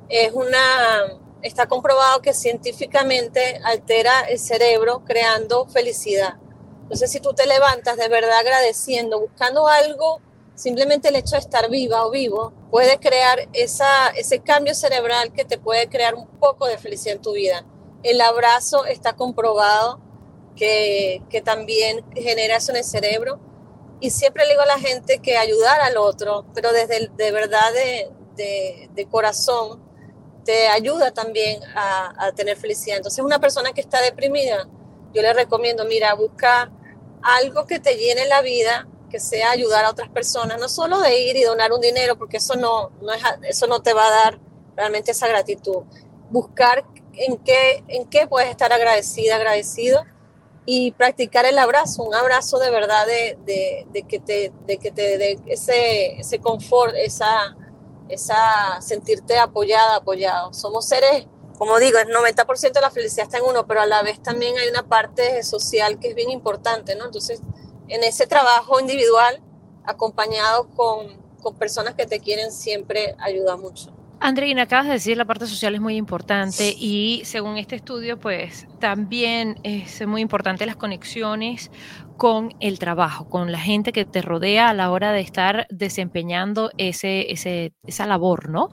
es 0.09 0.33
una, 0.33 1.19
está 1.43 1.67
comprobado 1.67 2.23
que 2.23 2.33
científicamente 2.33 3.61
altera 3.65 4.23
el 4.23 4.39
cerebro 4.39 5.05
creando 5.05 5.67
felicidad. 5.67 6.35
Entonces, 6.83 7.13
si 7.13 7.21
tú 7.21 7.35
te 7.35 7.47
levantas 7.47 7.97
de 7.99 8.09
verdad 8.09 8.39
agradeciendo, 8.39 9.21
buscando 9.21 9.69
algo, 9.69 10.21
simplemente 10.61 11.09
el 11.09 11.17
hecho 11.17 11.37
de 11.37 11.39
estar 11.39 11.71
viva 11.71 12.05
o 12.05 12.11
vivo 12.11 12.53
puede 12.71 12.99
crear 12.99 13.49
esa, 13.55 14.09
ese 14.09 14.41
cambio 14.41 14.75
cerebral 14.75 15.33
que 15.33 15.47
te 15.47 15.57
puede 15.57 15.89
crear 15.89 16.15
un 16.15 16.27
poco 16.27 16.67
de 16.67 16.77
felicidad 16.77 17.17
en 17.17 17.23
tu 17.23 17.33
vida. 17.33 17.65
El 18.03 18.21
abrazo 18.21 18.85
está 18.85 19.15
comprobado 19.15 20.01
que, 20.57 21.23
que 21.31 21.41
también 21.41 22.05
genera 22.15 22.57
eso 22.57 22.73
en 22.73 22.77
el 22.77 22.85
cerebro. 22.85 23.41
Y 24.01 24.11
siempre 24.11 24.45
le 24.45 24.51
digo 24.51 24.61
a 24.61 24.67
la 24.67 24.79
gente 24.79 25.21
que 25.21 25.39
ayudar 25.39 25.81
al 25.81 25.97
otro, 25.97 26.45
pero 26.55 26.73
desde 26.73 27.09
de 27.09 27.33
verdad 27.33 27.73
de, 27.73 28.11
de, 28.37 28.91
de, 28.93 29.07
corazón, 29.07 29.83
te 30.45 30.69
ayuda 30.69 31.11
también 31.11 31.63
a, 31.75 32.27
a, 32.27 32.33
tener 32.33 32.59
felicidad. 32.59 32.99
Entonces, 32.99 33.25
una 33.25 33.39
persona 33.39 33.73
que 33.73 33.81
está 33.81 34.03
deprimida, 34.03 34.69
yo 35.15 35.23
le 35.23 35.33
recomiendo, 35.33 35.87
mira, 35.87 36.15
busca 36.15 36.71
algo 37.23 37.67
que 37.67 37.79
te 37.79 37.97
llene 37.97 38.27
la 38.27 38.43
vida, 38.43 38.87
que 39.11 39.21
sea 39.21 39.51
ayudar 39.51 39.85
a 39.85 39.91
otras 39.91 40.09
personas, 40.09 40.59
no 40.59 40.69
solo 40.69 41.01
de 41.01 41.21
ir 41.21 41.37
y 41.37 41.43
donar 41.43 41.73
un 41.73 41.81
dinero, 41.81 42.17
porque 42.17 42.39
eso 42.39 42.55
no, 42.55 42.91
no 43.03 43.13
es, 43.13 43.23
eso 43.43 43.67
no 43.67 43.83
te 43.83 43.93
va 43.93 44.07
a 44.07 44.11
dar 44.11 44.41
realmente 44.77 45.11
esa 45.11 45.29
gratitud. 45.29 45.83
Buscar 46.31 46.87
en 47.13 47.37
qué, 47.39 47.85
en 47.89 48.09
qué 48.09 48.27
puedes 48.27 48.49
estar 48.49 48.73
agradecida, 48.73 49.37
agradecido 49.37 50.05
y 50.65 50.93
practicar 50.93 51.47
el 51.47 51.59
abrazo, 51.59 52.03
un 52.03 52.15
abrazo 52.15 52.59
de 52.59 52.71
verdad 52.71 53.07
de, 53.07 53.39
de, 53.45 53.87
de 53.93 54.03
que 54.05 54.21
te 54.21 54.53
de 54.67 54.79
que 54.79 54.91
te 54.91 55.19
dé 55.19 55.39
ese, 55.47 56.21
ese 56.21 56.39
confort, 56.39 56.95
esa, 56.97 57.57
esa 58.09 58.81
sentirte 58.81 59.39
apoyada, 59.39 59.97
apoyado. 59.97 60.53
Somos 60.53 60.87
seres, 60.87 61.27
como 61.59 61.79
digo, 61.79 61.99
el 61.99 62.09
90% 62.09 62.73
de 62.73 62.81
la 62.81 62.91
felicidad 62.91 63.25
está 63.25 63.39
en 63.39 63.45
uno, 63.45 63.67
pero 63.67 63.81
a 63.81 63.87
la 63.87 64.03
vez 64.03 64.23
también 64.23 64.57
hay 64.59 64.69
una 64.69 64.87
parte 64.87 65.43
social 65.43 65.99
que 65.99 66.09
es 66.09 66.15
bien 66.15 66.31
importante, 66.31 66.95
¿no? 66.95 67.07
Entonces, 67.07 67.41
en 67.91 68.05
ese 68.05 68.27
trabajo 68.27 68.81
individual, 68.81 69.41
acompañado 69.85 70.69
con, 70.71 71.21
con 71.43 71.57
personas 71.57 71.95
que 71.95 72.07
te 72.07 72.21
quieren, 72.21 72.53
siempre 72.53 73.15
ayuda 73.19 73.57
mucho. 73.57 73.93
Andreina, 74.23 74.63
acabas 74.63 74.87
de 74.87 74.93
decir 74.93 75.17
la 75.17 75.25
parte 75.25 75.47
social 75.47 75.75
es 75.75 75.81
muy 75.81 75.97
importante 75.97 76.75
y 76.79 77.23
según 77.25 77.57
este 77.57 77.77
estudio, 77.77 78.21
pues 78.21 78.69
también 78.79 79.59
es 79.63 80.07
muy 80.07 80.21
importante 80.21 80.67
las 80.67 80.77
conexiones 80.77 81.71
con 82.19 82.55
el 82.61 82.79
trabajo, 82.79 83.31
con 83.31 83.51
la 83.51 83.59
gente 83.59 83.93
que 83.93 84.05
te 84.05 84.21
rodea 84.21 84.69
a 84.69 84.75
la 84.75 84.91
hora 84.91 85.13
de 85.13 85.21
estar 85.21 85.67
desempeñando 85.71 86.71
ese, 86.77 87.33
ese, 87.33 87.73
esa 87.87 88.07
labor, 88.07 88.51
¿no? 88.51 88.69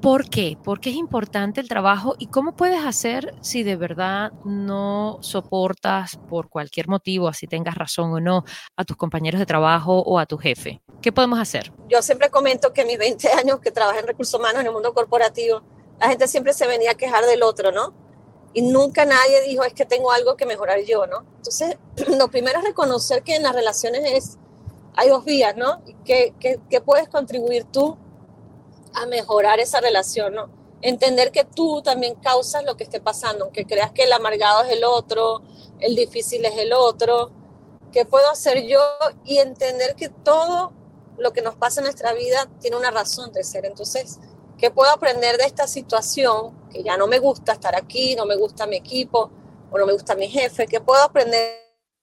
¿Por 0.00 0.30
qué? 0.30 0.56
¿Por 0.64 0.80
qué 0.80 0.88
es 0.88 0.96
importante 0.96 1.60
el 1.60 1.68
trabajo 1.68 2.14
y 2.18 2.28
cómo 2.28 2.56
puedes 2.56 2.86
hacer 2.86 3.34
si 3.42 3.62
de 3.62 3.76
verdad 3.76 4.32
no 4.46 5.18
soportas 5.20 6.18
por 6.30 6.48
cualquier 6.48 6.88
motivo, 6.88 7.28
así 7.28 7.46
tengas 7.46 7.74
razón 7.74 8.10
o 8.10 8.18
no, 8.18 8.44
a 8.76 8.84
tus 8.86 8.96
compañeros 8.96 9.38
de 9.38 9.44
trabajo 9.44 10.00
o 10.00 10.18
a 10.18 10.24
tu 10.24 10.38
jefe? 10.38 10.80
¿Qué 11.02 11.12
podemos 11.12 11.38
hacer? 11.38 11.70
Yo 11.90 12.00
siempre 12.00 12.30
comento 12.30 12.72
que 12.72 12.86
mis 12.86 12.96
20 12.96 13.28
años 13.32 13.60
que 13.60 13.70
trabajé 13.70 14.00
en 14.00 14.06
recursos 14.06 14.40
humanos 14.40 14.62
en 14.62 14.68
el 14.68 14.72
mundo 14.72 14.94
corporativo, 14.94 15.62
la 15.98 16.08
gente 16.08 16.28
siempre 16.28 16.54
se 16.54 16.66
venía 16.66 16.92
a 16.92 16.94
quejar 16.94 17.26
del 17.26 17.42
otro, 17.42 17.70
¿no? 17.70 17.92
Y 18.54 18.62
nunca 18.62 19.04
nadie 19.04 19.42
dijo, 19.42 19.64
es 19.64 19.74
que 19.74 19.84
tengo 19.84 20.12
algo 20.12 20.34
que 20.34 20.46
mejorar 20.46 20.80
yo, 20.80 21.06
¿no? 21.06 21.26
Entonces, 21.36 21.76
lo 22.18 22.28
primero 22.28 22.60
es 22.60 22.64
reconocer 22.64 23.22
que 23.22 23.36
en 23.36 23.42
las 23.42 23.54
relaciones 23.54 24.02
es, 24.06 24.38
hay 24.96 25.10
dos 25.10 25.26
vías, 25.26 25.54
¿no? 25.58 25.82
¿Qué, 26.06 26.32
qué, 26.40 26.58
qué 26.70 26.80
puedes 26.80 27.10
contribuir 27.10 27.64
tú 27.64 27.98
a 28.94 29.06
mejorar 29.06 29.60
esa 29.60 29.80
relación, 29.80 30.34
¿no? 30.34 30.60
entender 30.82 31.30
que 31.30 31.44
tú 31.44 31.82
también 31.82 32.14
causas 32.16 32.64
lo 32.64 32.76
que 32.76 32.84
esté 32.84 33.00
pasando, 33.00 33.44
aunque 33.44 33.66
creas 33.66 33.92
que 33.92 34.04
el 34.04 34.12
amargado 34.12 34.62
es 34.62 34.70
el 34.70 34.84
otro, 34.84 35.42
el 35.78 35.94
difícil 35.94 36.44
es 36.44 36.56
el 36.56 36.72
otro, 36.72 37.30
¿qué 37.92 38.04
puedo 38.04 38.30
hacer 38.30 38.66
yo? 38.66 38.80
Y 39.24 39.38
entender 39.38 39.94
que 39.94 40.08
todo 40.08 40.72
lo 41.18 41.32
que 41.32 41.42
nos 41.42 41.56
pasa 41.56 41.80
en 41.80 41.84
nuestra 41.84 42.12
vida 42.12 42.48
tiene 42.60 42.76
una 42.76 42.90
razón 42.90 43.32
de 43.32 43.44
ser. 43.44 43.66
Entonces, 43.66 44.18
¿qué 44.58 44.70
puedo 44.70 44.90
aprender 44.90 45.36
de 45.36 45.44
esta 45.44 45.66
situación? 45.66 46.68
Que 46.70 46.82
ya 46.82 46.96
no 46.96 47.06
me 47.06 47.18
gusta 47.18 47.52
estar 47.52 47.76
aquí, 47.76 48.14
no 48.16 48.24
me 48.24 48.36
gusta 48.36 48.66
mi 48.66 48.76
equipo 48.76 49.30
o 49.70 49.78
no 49.78 49.86
me 49.86 49.92
gusta 49.92 50.14
mi 50.14 50.28
jefe. 50.28 50.66
¿Qué 50.66 50.80
puedo 50.80 51.02
aprender 51.02 51.58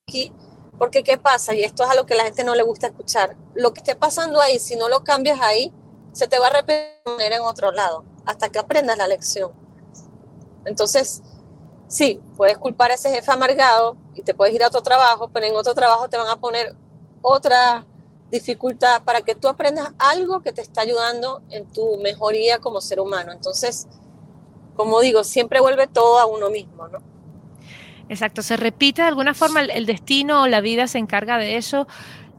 aquí? 0.07 0.31
Porque 0.77 1.03
¿qué 1.03 1.17
pasa? 1.17 1.55
Y 1.55 1.63
esto 1.63 1.83
es 1.83 1.89
a 1.89 1.95
lo 1.95 2.05
que 2.05 2.13
la 2.13 2.25
gente 2.25 2.43
no 2.43 2.53
le 2.53 2.61
gusta 2.61 2.87
escuchar. 2.87 3.35
Lo 3.55 3.73
que 3.73 3.79
esté 3.79 3.95
pasando 3.95 4.39
ahí, 4.39 4.59
si 4.59 4.75
no 4.75 4.89
lo 4.89 5.03
cambias 5.03 5.39
ahí, 5.41 5.73
se 6.17 6.27
te 6.27 6.39
va 6.39 6.47
a 6.47 6.49
repetir 6.49 7.31
en 7.31 7.41
otro 7.41 7.71
lado, 7.71 8.03
hasta 8.25 8.49
que 8.49 8.57
aprendas 8.57 8.97
la 8.97 9.07
lección. 9.07 9.51
Entonces, 10.65 11.21
sí, 11.87 12.19
puedes 12.35 12.57
culpar 12.57 12.89
a 12.89 12.95
ese 12.95 13.11
jefe 13.11 13.31
amargado 13.31 13.95
y 14.15 14.23
te 14.23 14.33
puedes 14.33 14.55
ir 14.55 14.63
a 14.63 14.67
otro 14.67 14.81
trabajo, 14.81 15.29
pero 15.31 15.45
en 15.45 15.55
otro 15.55 15.75
trabajo 15.75 16.09
te 16.09 16.17
van 16.17 16.27
a 16.27 16.37
poner 16.37 16.75
otra 17.21 17.85
dificultad 18.31 19.03
para 19.03 19.21
que 19.21 19.35
tú 19.35 19.47
aprendas 19.47 19.93
algo 19.99 20.41
que 20.41 20.51
te 20.51 20.61
está 20.61 20.81
ayudando 20.81 21.43
en 21.51 21.71
tu 21.71 21.99
mejoría 21.99 22.57
como 22.57 22.81
ser 22.81 22.99
humano. 22.99 23.31
Entonces, 23.31 23.87
como 24.75 24.99
digo, 25.01 25.23
siempre 25.23 25.61
vuelve 25.61 25.85
todo 25.85 26.17
a 26.17 26.25
uno 26.25 26.49
mismo, 26.49 26.87
¿no? 26.87 26.97
Exacto, 28.09 28.41
se 28.41 28.57
repite 28.57 29.03
de 29.03 29.07
alguna 29.07 29.35
forma 29.35 29.61
el, 29.61 29.85
destino 29.85 30.41
o 30.41 30.47
la 30.47 30.61
vida 30.61 30.87
se 30.87 30.97
encarga 30.97 31.37
de 31.37 31.57
eso, 31.57 31.87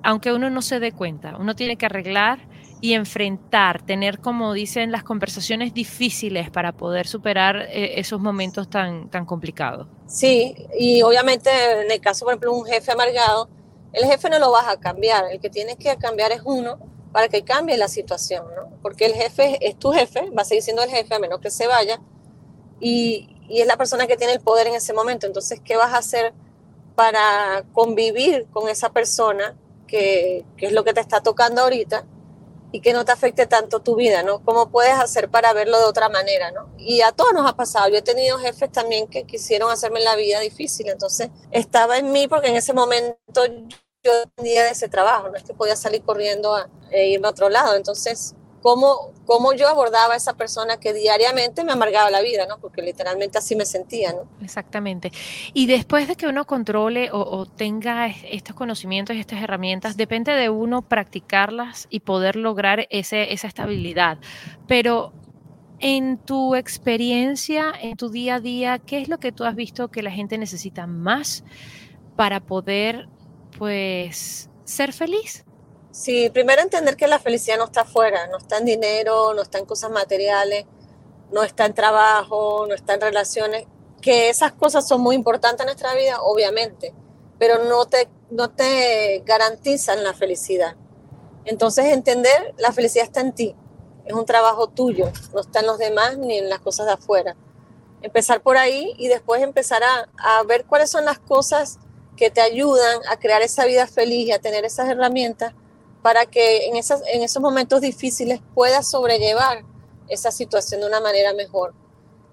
aunque 0.03 0.33
uno 0.33 0.51
no 0.51 0.63
se 0.63 0.81
dé 0.81 0.91
cuenta. 0.91 1.37
Uno 1.39 1.55
tiene 1.55 1.77
que 1.77 1.87
arreglar 1.87 2.48
y 2.81 2.95
enfrentar, 2.95 3.83
tener, 3.83 4.21
como 4.21 4.53
dicen, 4.53 4.93
las 4.93 5.03
conversaciones 5.03 5.75
difíciles 5.75 6.51
para 6.51 6.73
poder 6.73 7.07
superar 7.07 7.57
eh, 7.71 7.99
esos 7.99 8.21
momentos 8.21 8.69
tan, 8.71 9.09
tan 9.11 9.27
complicados. 9.27 9.89
Sí, 10.07 10.55
y 10.79 11.03
obviamente 11.03 11.51
en 11.83 11.91
el 11.91 12.01
caso, 12.01 12.25
por 12.25 12.33
ejemplo, 12.33 12.53
un 12.53 12.65
jefe 12.65 12.93
amargado, 12.93 13.49
el 13.93 14.05
jefe 14.05 14.31
no 14.31 14.39
lo 14.39 14.51
vas 14.51 14.69
a 14.69 14.79
cambiar, 14.79 15.25
el 15.31 15.41
que 15.41 15.51
tienes 15.51 15.77
que 15.77 15.97
cambiar 15.97 16.33
es 16.33 16.43
uno 16.45 16.79
para 17.13 17.29
que 17.29 17.43
cambie 17.43 17.77
la 17.77 17.89
situación, 17.89 18.45
¿no? 18.55 18.69
Porque 18.83 19.07
el 19.07 19.15
jefe 19.15 19.59
es 19.67 19.79
tu 19.79 19.91
jefe, 19.91 20.31
va 20.31 20.43
a 20.43 20.45
seguir 20.45 20.63
siendo 20.63 20.83
el 20.83 20.91
jefe 20.91 21.15
a 21.15 21.19
menos 21.19 21.41
que 21.41 21.51
se 21.51 21.67
vaya, 21.67 22.01
y, 22.81 23.29
y 23.49 23.61
es 23.61 23.67
la 23.67 23.77
persona 23.77 24.07
que 24.07 24.17
tiene 24.17 24.35
el 24.35 24.41
poder 24.41 24.67
en 24.69 24.75
ese 24.75 24.93
momento. 24.93 25.27
Entonces, 25.27 25.61
¿qué 25.65 25.77
vas 25.77 25.95
a 25.95 25.99
hacer 25.99 26.33
para 26.95 27.65
convivir 27.73 28.47
con 28.53 28.69
esa 28.69 28.93
persona 28.93 29.57
que, 29.87 30.45
que 30.57 30.67
es 30.67 30.73
lo 30.73 30.85
que 30.85 30.93
te 30.93 31.01
está 31.01 31.23
tocando 31.23 31.63
ahorita? 31.63 32.05
Y 32.73 32.81
que 32.81 32.93
no 32.93 33.05
te 33.05 33.13
afecte 33.13 33.47
tanto 33.47 33.81
tu 33.81 33.97
vida, 33.97 34.23
¿no? 34.23 34.45
¿Cómo 34.45 34.71
puedes 34.71 34.95
hacer 34.95 35.31
para 35.31 35.53
verlo 35.53 35.79
de 35.79 35.85
otra 35.85 36.09
manera, 36.09 36.51
¿no? 36.51 36.71
Y 36.77 37.01
a 37.01 37.13
todos 37.13 37.33
nos 37.33 37.49
ha 37.49 37.57
pasado. 37.57 37.89
Yo 37.89 37.99
he 37.99 38.03
tenido 38.03 38.39
jefes 38.39 38.71
también 38.71 39.07
que 39.07 39.25
quisieron 39.25 39.71
hacerme 39.71 40.01
la 40.01 40.17
vida 40.17 40.41
difícil, 40.41 40.89
entonces 40.89 41.31
estaba 41.51 41.99
en 41.99 42.13
mí 42.13 42.29
porque 42.29 42.49
en 42.49 42.57
ese 42.57 42.73
momento 42.73 43.17
yo 44.05 44.21
dependía 44.21 44.65
de 44.65 44.71
ese 44.71 44.89
trabajo, 44.89 45.29
no 45.29 45.37
es 45.37 45.43
que 45.43 45.55
podía 45.55 45.77
salir 45.77 46.03
corriendo 46.03 46.55
a, 46.55 46.69
e 46.91 47.09
irme 47.09 47.27
a 47.27 47.31
otro 47.31 47.49
lado, 47.49 47.75
entonces 47.75 48.35
cómo, 48.63 49.13
cómo 49.27 49.53
yo 49.53 49.69
abordaba 49.69 50.17
esa 50.17 50.35
persona 50.35 50.79
que 50.79 50.93
diariamente 50.93 51.65
me 51.65 51.73
amargaba 51.73 52.11
la 52.11 52.21
vida, 52.21 52.47
¿no? 52.47 52.59
Porque 52.59 52.83
literalmente 52.83 53.39
así 53.39 53.57
me 53.57 53.65
sentía, 53.65 54.13
¿no? 54.13 54.29
Exactamente. 54.43 55.13
Y 55.53 55.67
después 55.67 56.09
de 56.09 56.17
que 56.17 56.27
uno 56.27 56.47
controle 56.47 57.11
o, 57.13 57.47
tenga 57.47 58.07
estos 58.07 58.55
conocimientos 58.55 59.17
y 59.17 59.21
estas 59.21 59.43
herramientas, 59.43 59.97
depende 59.97 60.33
de 60.33 60.49
uno 60.49 60.83
practicarlas 60.83 61.87
y 61.91 62.01
poder 62.01 62.37
lograr 62.37 62.87
ese, 62.91 63.33
esa 63.33 63.49
estabilidad. 63.49 64.19
Pero 64.67 65.13
en 65.81 66.19
tu 66.19 66.55
experiencia, 66.55 67.73
en 67.81 67.97
tu 67.97 68.11
día 68.11 68.37
a 68.37 68.41
día, 68.41 68.79
¿qué 68.79 69.01
es 69.01 69.09
lo 69.09 69.19
que 69.19 69.33
tú 69.33 69.45
has 69.45 69.55
visto 69.55 69.89
que 69.89 70.03
la 70.03 70.11
gente 70.11 70.39
necesita 70.39 70.87
más 70.87 71.45
para 72.17 72.41
poder, 72.41 73.09
pues, 73.57 74.51
ser 74.65 74.93
feliz? 74.93 75.45
Sí, 75.99 76.31
primero 76.31 76.63
entender 76.63 76.97
que 76.97 77.09
la 77.09 77.19
felicidad 77.19 77.59
no 77.59 77.65
está 77.65 77.81
afuera, 77.81 78.29
no 78.29 78.39
está 78.39 78.59
en 78.59 78.67
dinero, 78.67 79.35
no 79.35 79.43
está 79.43 79.59
en 79.59 79.67
cosas 79.67 79.91
materiales, 79.91 80.65
no 81.33 81.43
está 81.43 81.67
en 81.67 81.75
trabajo, 81.75 82.67
no 82.69 82.75
está 82.77 82.95
en 82.95 83.01
relaciones, 83.01 83.67
que 84.01 84.29
esas 84.29 84.53
cosas 84.53 84.87
son 84.87 85.01
muy 85.01 85.17
importantes 85.17 85.63
en 85.63 85.67
nuestra 85.67 85.95
vida, 85.95 86.23
obviamente, 86.23 86.95
pero 87.41 87.65
no 87.65 87.87
te, 87.87 88.09
no 88.31 88.49
te 88.49 89.25
garantizan 89.27 90.05
la 90.05 90.15
felicidad. 90.15 90.77
Entonces 91.45 91.87
entender 91.87 92.55
la 92.59 92.71
felicidad 92.71 93.05
está 93.05 93.21
en 93.21 93.33
ti, 93.33 93.57
es 94.05 94.13
un 94.13 94.25
trabajo 94.25 94.69
tuyo, 94.69 95.11
no 95.35 95.41
está 95.41 95.59
en 95.59 95.67
los 95.67 95.79
demás 95.79 96.17
ni 96.17 96.39
en 96.39 96.49
las 96.49 96.61
cosas 96.61 96.87
de 96.87 96.93
afuera. 96.93 97.35
Empezar 98.03 98.41
por 98.41 98.57
ahí 98.57 98.95
y 98.99 99.09
después 99.09 99.43
empezar 99.43 99.83
a, 99.83 100.09
a 100.17 100.45
ver 100.45 100.65
cuáles 100.65 100.91
son 100.91 101.05
las 101.05 101.19
cosas 101.19 101.81
que 102.17 102.31
te 102.31 102.41
ayudan 102.41 103.01
a 103.11 103.19
crear 103.19 103.43
esa 103.43 103.65
vida 103.65 103.89
feliz 103.89 104.29
y 104.29 104.31
a 104.31 104.39
tener 104.39 104.65
esas 104.65 104.89
herramientas 104.89 105.55
para 106.03 106.27
que 106.27 106.67
en, 106.67 106.77
esas, 106.77 107.03
en 107.13 107.23
esos 107.23 107.43
momentos 107.43 107.81
difíciles 107.81 108.41
puedas 108.55 108.91
sobrellevar 108.91 109.65
esa 110.09 110.31
situación 110.31 110.81
de 110.81 110.87
una 110.87 111.01
manera 111.01 111.33
mejor 111.35 111.75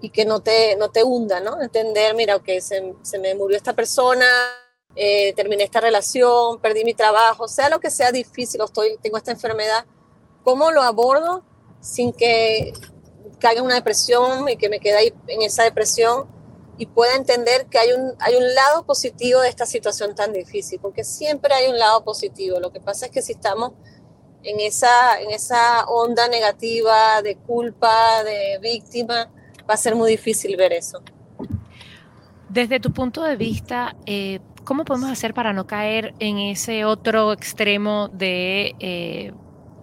y 0.01 0.09
que 0.09 0.25
no 0.25 0.41
te, 0.41 0.75
no 0.75 0.91
te 0.91 1.03
hunda, 1.03 1.39
¿no? 1.39 1.61
Entender, 1.61 2.15
mira, 2.15 2.39
que 2.39 2.61
se, 2.61 2.93
se, 3.01 3.19
me 3.19 3.33
murió 3.35 3.57
esta 3.57 3.73
persona, 3.73 4.25
eh, 4.95 5.33
terminé 5.33 5.63
esta 5.63 5.81
relación, 5.81 6.59
perdí 6.59 6.83
mi 6.83 6.93
trabajo, 6.93 7.47
sea 7.47 7.69
lo 7.69 7.79
que 7.79 7.89
sea 7.89 8.11
difícil, 8.11 8.61
estoy, 8.61 8.97
tengo 9.01 9.17
esta 9.17 9.31
enfermedad, 9.31 9.85
¿cómo 10.43 10.71
lo 10.71 10.81
abordo 10.81 11.43
sin 11.81 12.13
que 12.13 12.73
caiga 13.39 13.61
una 13.61 13.75
depresión 13.75 14.47
y 14.49 14.57
que 14.57 14.69
me 14.69 14.79
quede 14.79 14.95
ahí 14.95 15.13
en 15.27 15.41
esa 15.41 15.63
depresión 15.63 16.27
y 16.77 16.87
pueda 16.87 17.15
entender 17.15 17.67
que 17.67 17.77
hay 17.77 17.91
un, 17.91 18.13
hay 18.19 18.35
un 18.35 18.53
lado 18.53 18.85
positivo 18.85 19.41
de 19.41 19.49
esta 19.49 19.65
situación 19.65 20.15
tan 20.15 20.33
difícil, 20.33 20.79
porque 20.81 21.03
siempre 21.03 21.53
hay 21.53 21.67
un 21.67 21.79
lado 21.79 22.03
positivo. 22.03 22.59
Lo 22.59 22.71
que 22.71 22.79
pasa 22.79 23.05
es 23.05 23.11
que 23.11 23.21
si 23.21 23.33
estamos 23.33 23.73
en 24.43 24.59
esa, 24.59 25.19
en 25.21 25.31
esa 25.31 25.85
onda 25.85 26.27
negativa 26.27 27.21
de 27.21 27.35
culpa, 27.37 28.23
de 28.23 28.59
víctima, 28.61 29.29
va 29.69 29.73
a 29.73 29.77
ser 29.77 29.95
muy 29.95 30.11
difícil 30.11 30.55
ver 30.57 30.73
eso. 30.73 31.01
Desde 32.49 32.79
tu 32.79 32.91
punto 32.91 33.23
de 33.23 33.35
vista, 33.35 33.95
eh, 34.05 34.39
¿cómo 34.63 34.85
podemos 34.85 35.09
hacer 35.09 35.33
para 35.33 35.51
no 35.51 35.65
caer 35.65 36.13
en 36.19 36.37
ese 36.37 36.85
otro 36.85 37.33
extremo 37.33 38.09
de 38.09 38.75
eh, 38.79 39.33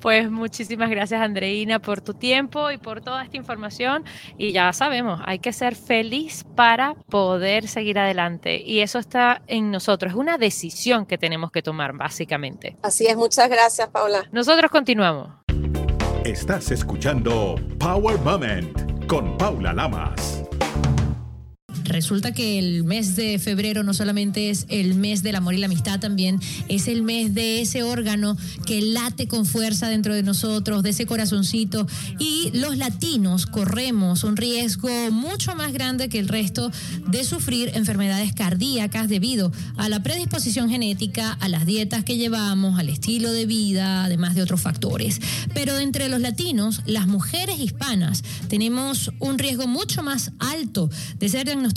pues 0.00 0.30
muchísimas 0.30 0.88
gracias 0.88 1.20
Andreina 1.20 1.80
por 1.80 2.00
tu 2.00 2.14
tiempo 2.14 2.70
y 2.70 2.78
por 2.78 3.00
toda 3.00 3.24
esta 3.24 3.36
información. 3.36 4.04
Y 4.38 4.52
ya 4.52 4.72
sabemos, 4.72 5.20
hay 5.24 5.40
que 5.40 5.52
ser 5.52 5.74
feliz 5.74 6.44
para 6.54 6.94
poder 7.10 7.66
seguir 7.66 7.98
adelante. 7.98 8.62
Y 8.64 8.82
eso 8.82 9.00
está 9.00 9.42
en 9.48 9.72
nosotros, 9.72 10.12
es 10.12 10.16
una 10.16 10.38
decisión 10.38 11.06
que 11.06 11.18
tenemos 11.18 11.50
que 11.50 11.60
tomar 11.60 11.92
básicamente. 11.92 12.76
Así 12.82 13.08
es, 13.08 13.16
muchas 13.16 13.48
gracias 13.48 13.88
Paula. 13.88 14.28
Nosotros 14.30 14.70
continuamos. 14.70 15.30
Estás 16.24 16.70
escuchando 16.70 17.56
Power 17.80 18.20
Moment 18.20 19.08
con 19.08 19.36
Paula 19.36 19.72
Lamas. 19.72 20.43
Resulta 21.84 22.32
que 22.32 22.58
el 22.58 22.82
mes 22.84 23.14
de 23.14 23.38
febrero 23.38 23.82
no 23.82 23.92
solamente 23.92 24.48
es 24.48 24.64
el 24.70 24.94
mes 24.94 25.22
del 25.22 25.36
amor 25.36 25.54
y 25.54 25.58
la 25.58 25.66
amistad, 25.66 26.00
también 26.00 26.40
es 26.68 26.88
el 26.88 27.02
mes 27.02 27.34
de 27.34 27.60
ese 27.60 27.82
órgano 27.82 28.38
que 28.66 28.80
late 28.80 29.28
con 29.28 29.44
fuerza 29.44 29.88
dentro 29.88 30.14
de 30.14 30.22
nosotros, 30.22 30.82
de 30.82 30.90
ese 30.90 31.04
corazoncito. 31.04 31.86
Y 32.18 32.50
los 32.54 32.78
latinos 32.78 33.44
corremos 33.44 34.24
un 34.24 34.36
riesgo 34.36 34.88
mucho 35.10 35.54
más 35.54 35.72
grande 35.74 36.08
que 36.08 36.18
el 36.18 36.28
resto 36.28 36.70
de 37.06 37.22
sufrir 37.22 37.70
enfermedades 37.74 38.32
cardíacas 38.32 39.08
debido 39.08 39.52
a 39.76 39.90
la 39.90 40.02
predisposición 40.02 40.70
genética, 40.70 41.32
a 41.32 41.48
las 41.48 41.66
dietas 41.66 42.02
que 42.02 42.16
llevamos, 42.16 42.78
al 42.78 42.88
estilo 42.88 43.30
de 43.30 43.44
vida, 43.44 44.04
además 44.04 44.34
de 44.34 44.42
otros 44.42 44.62
factores. 44.62 45.20
Pero 45.52 45.78
entre 45.78 46.08
los 46.08 46.20
latinos, 46.20 46.80
las 46.86 47.06
mujeres 47.06 47.60
hispanas 47.60 48.24
tenemos 48.48 49.12
un 49.18 49.38
riesgo 49.38 49.66
mucho 49.66 50.02
más 50.02 50.32
alto 50.38 50.88
de 51.18 51.28
ser 51.28 51.44
diagnosticadas 51.44 51.73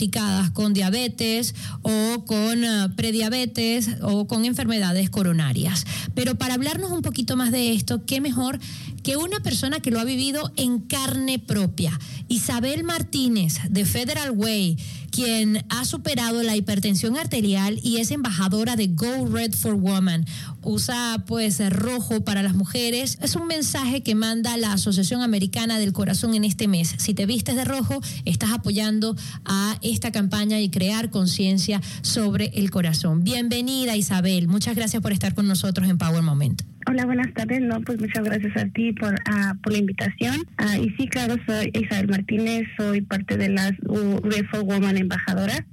con 0.53 0.73
diabetes 0.73 1.55
o 1.81 2.23
con 2.25 2.63
eh, 2.63 2.89
prediabetes 2.95 3.89
o 4.01 4.27
con 4.27 4.45
enfermedades 4.45 5.10
coronarias. 5.10 5.86
Pero 6.13 6.36
para 6.36 6.53
hablarnos 6.53 6.91
un 6.91 7.01
poquito 7.01 7.36
más 7.36 7.51
de 7.51 7.73
esto, 7.73 8.05
qué 8.05 8.21
mejor 8.21 8.60
que 9.03 9.17
una 9.17 9.39
persona 9.39 9.79
que 9.79 9.91
lo 9.91 9.99
ha 9.99 10.03
vivido 10.03 10.51
en 10.55 10.79
carne 10.79 11.39
propia. 11.39 11.97
Isabel 12.27 12.83
Martínez 12.83 13.60
de 13.69 13.86
Federal 13.86 14.31
Way, 14.31 14.77
quien 15.17 15.65
ha 15.69 15.84
superado 15.84 16.43
la 16.43 16.56
hipertensión 16.56 17.17
arterial 17.17 17.80
y 17.82 17.97
es 17.97 18.12
embajadora 18.12 18.75
de 18.75 18.86
Go 18.86 19.25
Red 19.25 19.56
for 19.56 19.73
Women. 19.73 20.27
Usa 20.62 21.23
pues 21.25 21.60
rojo 21.71 22.21
para 22.21 22.43
las 22.43 22.53
mujeres. 22.53 23.17
Es 23.19 23.36
un 23.36 23.47
mensaje 23.47 24.03
que 24.03 24.13
manda 24.13 24.56
la 24.58 24.73
Asociación 24.73 25.23
Americana 25.23 25.80
del 25.80 25.91
Corazón 25.91 26.36
en 26.36 26.43
este 26.43 26.67
mes. 26.67 26.93
Si 26.99 27.15
te 27.15 27.25
vistes 27.25 27.56
de 27.56 27.65
rojo, 27.65 27.99
estás 28.25 28.51
apoyando 28.51 29.15
a 29.43 29.80
esta 29.82 30.12
campaña 30.12 30.62
y 30.62 30.69
crear 30.69 31.10
conciencia 31.10 31.82
sobre 32.03 32.51
el 32.53 32.69
corazón. 32.69 33.23
Bienvenida 33.23 33.95
Isabel. 33.95 34.47
Muchas 34.47 34.75
gracias 34.75 35.01
por 35.01 35.13
estar 35.13 35.34
con 35.34 35.47
nosotros 35.47 35.89
en 35.89 35.97
Power 35.97 36.21
Moment. 36.21 36.77
Hola, 36.89 37.06
buenas 37.06 37.34
tardes. 37.34 37.60
No, 37.60 37.82
pues 37.82 38.00
muchas 38.00 38.23
gracias 38.23 38.56
a 38.56 38.65
ti 38.69 38.93
por, 38.93 39.13
uh, 39.13 39.58
por 39.62 39.73
la 39.73 39.80
invitación. 39.80 40.38
Uh, 40.58 40.82
y 40.82 40.89
sí, 40.91 41.10
claro, 41.10 41.36
soy 41.45 41.69
Isabel 41.73 42.08
Martínez, 42.08 42.65
soy 42.78 43.02
parte 43.02 43.36
de 43.36 43.50
las 43.50 43.73
UFO 43.89 44.63
Woman 44.63 44.95
embajadora. 44.95 45.65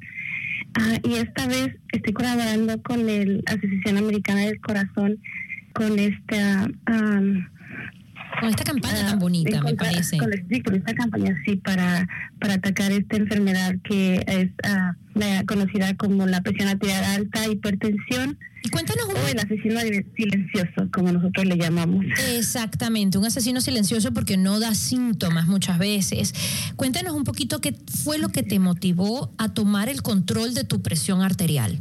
Uh, 0.77 1.09
y 1.09 1.14
esta 1.14 1.46
vez 1.46 1.77
estoy 1.92 2.12
colaborando 2.14 2.83
con 2.83 3.07
la 3.07 3.40
Asociación 3.46 3.98
Americana 3.98 4.40
del 4.40 4.61
Corazón 4.61 5.20
con 5.72 6.00
esta... 6.00 6.66
Um, 6.90 7.46
con 8.44 8.50
esta 8.50 8.64
campaña 8.64 9.07
tan 9.07 9.18
bonita, 9.18 9.62
me 9.62 9.74
parece. 9.74 10.18
Con, 10.18 10.30
sí, 10.48 10.61
con 10.62 10.74
esta 10.74 10.94
campaña, 10.94 11.35
sí, 11.44 11.57
para, 11.57 12.07
para 12.40 12.54
atacar 12.54 12.92
esta 12.92 13.16
enfermedad 13.16 13.74
que 13.85 14.24
es 14.26 14.50
conocida 15.46 15.96
como 15.96 16.26
la 16.26 16.42
presión 16.42 16.68
arterial 16.68 17.04
alta, 17.04 17.46
hipertensión 17.46 18.38
Cuéntanos 18.70 19.07
un... 19.07 19.16
O 19.16 19.28
el 19.28 19.38
asesino 19.38 19.80
silencioso, 20.16 20.88
como 20.92 21.12
nosotros 21.12 21.44
le 21.44 21.57
llamamos. 21.57 22.04
Exactamente, 22.33 23.18
un 23.18 23.26
asesino 23.26 23.61
silencioso 23.61 24.12
porque 24.12 24.37
no 24.37 24.59
da 24.59 24.74
síntomas 24.74 25.46
muchas 25.46 25.78
veces. 25.78 26.35
Cuéntanos 26.76 27.14
un 27.14 27.24
poquito 27.24 27.61
qué 27.61 27.76
fue 27.87 28.18
lo 28.18 28.30
que 28.30 28.42
te 28.42 28.59
motivó 28.59 29.33
a 29.38 29.52
tomar 29.52 29.88
el 29.88 30.02
control 30.02 30.54
de 30.54 30.64
tu 30.64 30.80
presión 30.83 31.22
arterial. 31.22 31.78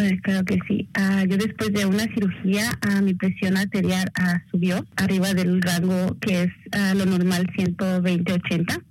Pues, 0.00 0.18
claro 0.22 0.46
que 0.46 0.58
sí. 0.66 0.88
Ah, 0.94 1.24
yo 1.28 1.36
después 1.36 1.74
de 1.74 1.84
una 1.84 2.04
cirugía, 2.14 2.70
uh, 2.88 3.02
mi 3.02 3.12
presión 3.12 3.58
arterial 3.58 4.10
ah, 4.14 4.42
subió 4.50 4.86
arriba 4.96 5.34
del 5.34 5.60
rango 5.60 6.16
que 6.22 6.44
es 6.44 6.50
lo 6.96 7.04
normal 7.04 7.46
120-80. 7.54 8.82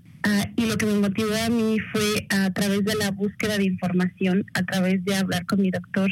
y 0.55 0.67
lo 0.67 0.77
que 0.77 0.85
me 0.85 0.99
motivó 0.99 1.31
a 1.43 1.49
mí 1.49 1.77
fue 1.91 2.27
a 2.29 2.51
través 2.51 2.85
de 2.85 2.93
la 2.93 3.09
búsqueda 3.09 3.57
de 3.57 3.63
información, 3.63 4.45
a 4.53 4.61
través 4.61 5.03
de 5.03 5.15
hablar 5.15 5.47
con 5.47 5.61
mi 5.61 5.71
doctor 5.71 6.11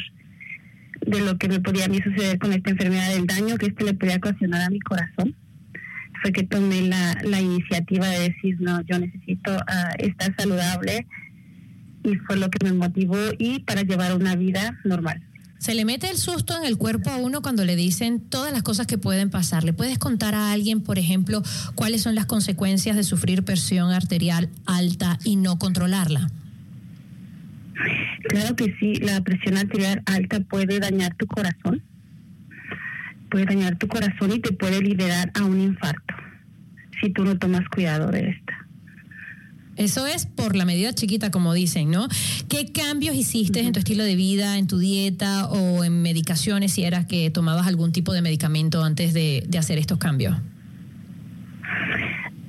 de 1.06 1.20
lo 1.20 1.38
que 1.38 1.48
me 1.48 1.60
podía 1.60 1.84
a 1.84 1.88
mí 1.88 2.00
suceder 2.02 2.40
con 2.40 2.52
esta 2.52 2.70
enfermedad 2.70 3.14
del 3.14 3.26
daño 3.28 3.56
que 3.56 3.66
esto 3.66 3.84
le 3.84 3.94
podía 3.94 4.16
ocasionar 4.16 4.62
a 4.62 4.70
mi 4.70 4.80
corazón 4.80 5.36
fue 6.20 6.32
que 6.32 6.42
tomé 6.42 6.82
la, 6.82 7.16
la 7.22 7.40
iniciativa 7.40 8.08
de 8.08 8.30
decir 8.30 8.56
no 8.58 8.80
yo 8.82 8.98
necesito 8.98 9.56
estar 9.98 10.34
saludable 10.36 11.06
y 12.04 12.14
fue 12.16 12.36
lo 12.36 12.50
que 12.50 12.64
me 12.64 12.72
motivó 12.72 13.16
y 13.38 13.60
para 13.60 13.82
llevar 13.82 14.14
una 14.14 14.36
vida 14.36 14.78
normal 14.84 15.22
se 15.58 15.74
le 15.74 15.84
mete 15.84 16.08
el 16.08 16.16
susto 16.16 16.56
en 16.56 16.64
el 16.64 16.78
cuerpo 16.78 17.10
a 17.10 17.16
uno 17.16 17.42
cuando 17.42 17.64
le 17.64 17.76
dicen 17.76 18.20
todas 18.20 18.52
las 18.52 18.62
cosas 18.62 18.86
que 18.86 18.96
pueden 18.96 19.28
pasar. 19.28 19.64
¿Le 19.64 19.72
puedes 19.72 19.98
contar 19.98 20.34
a 20.34 20.52
alguien, 20.52 20.82
por 20.82 20.98
ejemplo, 20.98 21.42
cuáles 21.74 22.02
son 22.02 22.14
las 22.14 22.26
consecuencias 22.26 22.96
de 22.96 23.02
sufrir 23.02 23.44
presión 23.44 23.90
arterial 23.90 24.48
alta 24.66 25.18
y 25.24 25.36
no 25.36 25.58
controlarla? 25.58 26.30
Claro 28.28 28.56
que 28.56 28.74
sí, 28.78 28.94
la 28.96 29.20
presión 29.22 29.56
arterial 29.56 30.02
alta 30.06 30.40
puede 30.40 30.78
dañar 30.78 31.14
tu 31.16 31.26
corazón, 31.26 31.82
puede 33.30 33.46
dañar 33.46 33.76
tu 33.78 33.88
corazón 33.88 34.32
y 34.32 34.40
te 34.40 34.52
puede 34.52 34.80
liderar 34.80 35.32
a 35.34 35.44
un 35.44 35.60
infarto 35.60 36.14
si 37.00 37.10
tú 37.10 37.24
no 37.24 37.38
tomas 37.38 37.68
cuidado 37.68 38.10
de 38.10 38.30
esta. 38.30 38.57
Eso 39.78 40.06
es 40.08 40.26
por 40.26 40.56
la 40.56 40.64
medida 40.64 40.92
chiquita, 40.92 41.30
como 41.30 41.54
dicen, 41.54 41.90
¿no? 41.90 42.08
¿Qué 42.48 42.72
cambios 42.72 43.14
hiciste 43.14 43.60
en 43.60 43.72
tu 43.72 43.78
estilo 43.78 44.02
de 44.02 44.16
vida, 44.16 44.58
en 44.58 44.66
tu 44.66 44.78
dieta 44.78 45.46
o 45.46 45.84
en 45.84 46.02
medicaciones, 46.02 46.72
si 46.72 46.82
eras 46.82 47.06
que 47.06 47.30
tomabas 47.30 47.66
algún 47.68 47.92
tipo 47.92 48.12
de 48.12 48.20
medicamento 48.20 48.82
antes 48.82 49.14
de, 49.14 49.44
de 49.46 49.58
hacer 49.58 49.78
estos 49.78 49.98
cambios? 49.98 50.36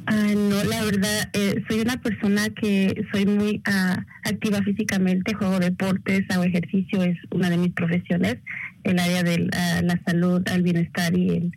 Ah, 0.08 0.34
no, 0.36 0.64
la 0.64 0.84
verdad, 0.84 1.30
eh, 1.34 1.64
soy 1.70 1.82
una 1.82 2.02
persona 2.02 2.50
que 2.50 3.06
soy 3.12 3.28
muy 3.28 3.62
ah, 3.66 4.04
activa 4.24 4.64
físicamente, 4.64 5.36
juego 5.36 5.60
deportes, 5.60 6.26
hago 6.30 6.46
ejercicio, 6.46 7.04
es 7.04 7.16
una 7.30 7.52
de 7.52 7.58
mis 7.58 7.74
profesiones, 7.74 8.38
el 8.86 8.98
área 8.98 9.22
de 9.22 9.38
la 9.84 10.02
salud, 10.04 10.42
el 10.52 10.64
bienestar 10.64 11.16
y 11.16 11.30
el, 11.30 11.52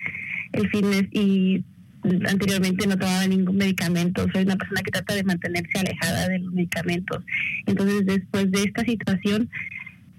el 0.52 0.68
fitness. 0.68 1.04
Y 1.12 1.64
anteriormente 2.04 2.86
no 2.86 2.96
tomaba 2.96 3.26
ningún 3.26 3.56
medicamento, 3.56 4.26
soy 4.32 4.42
una 4.42 4.56
persona 4.56 4.82
que 4.82 4.90
trata 4.90 5.14
de 5.14 5.24
mantenerse 5.24 5.78
alejada 5.78 6.28
de 6.28 6.38
los 6.40 6.52
medicamentos. 6.52 7.24
Entonces, 7.66 8.06
después 8.06 8.50
de 8.50 8.62
esta 8.62 8.84
situación, 8.84 9.50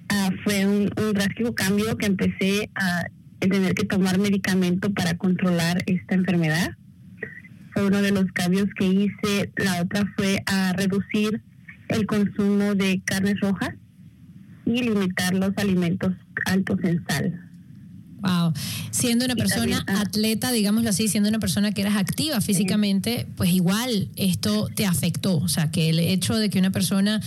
ah, 0.09 0.29
fue 0.43 0.65
un, 0.65 0.89
un 0.97 1.13
drástico 1.13 1.53
cambio 1.53 1.97
que 1.97 2.05
empecé 2.05 2.69
a 2.75 3.05
tener 3.39 3.73
que 3.73 3.85
tomar 3.85 4.17
medicamento 4.19 4.93
para 4.93 5.17
controlar 5.17 5.83
esta 5.85 6.15
enfermedad 6.15 6.75
fue 7.73 7.87
uno 7.87 8.01
de 8.01 8.11
los 8.11 8.25
cambios 8.33 8.67
que 8.75 8.85
hice. 8.85 9.51
La 9.57 9.81
otra 9.81 10.05
fue 10.15 10.43
a 10.45 10.73
reducir 10.73 11.41
el 11.89 12.05
consumo 12.05 12.75
de 12.75 13.01
carnes 13.03 13.39
rojas 13.41 13.73
y 14.65 14.83
limitar 14.83 15.33
los 15.33 15.51
alimentos 15.57 16.13
altos 16.45 16.79
en 16.83 17.03
sal. 17.07 17.52
Wow. 18.23 18.53
Siendo 18.91 19.25
una 19.25 19.35
persona 19.35 19.83
ah, 19.85 20.01
atleta, 20.01 20.51
digámoslo 20.51 20.89
así, 20.89 21.09
siendo 21.09 21.27
una 21.27 21.39
persona 21.39 21.73
que 21.73 21.81
eras 21.81 21.97
activa 21.97 22.39
físicamente, 22.39 23.27
pues 23.35 23.51
igual 23.51 24.07
esto 24.15 24.69
te 24.73 24.85
afectó. 24.85 25.37
O 25.37 25.49
sea, 25.49 25.71
que 25.71 25.89
el 25.89 25.99
hecho 25.99 26.35
de 26.35 26.49
que 26.49 26.57
una 26.57 26.71
persona 26.71 27.19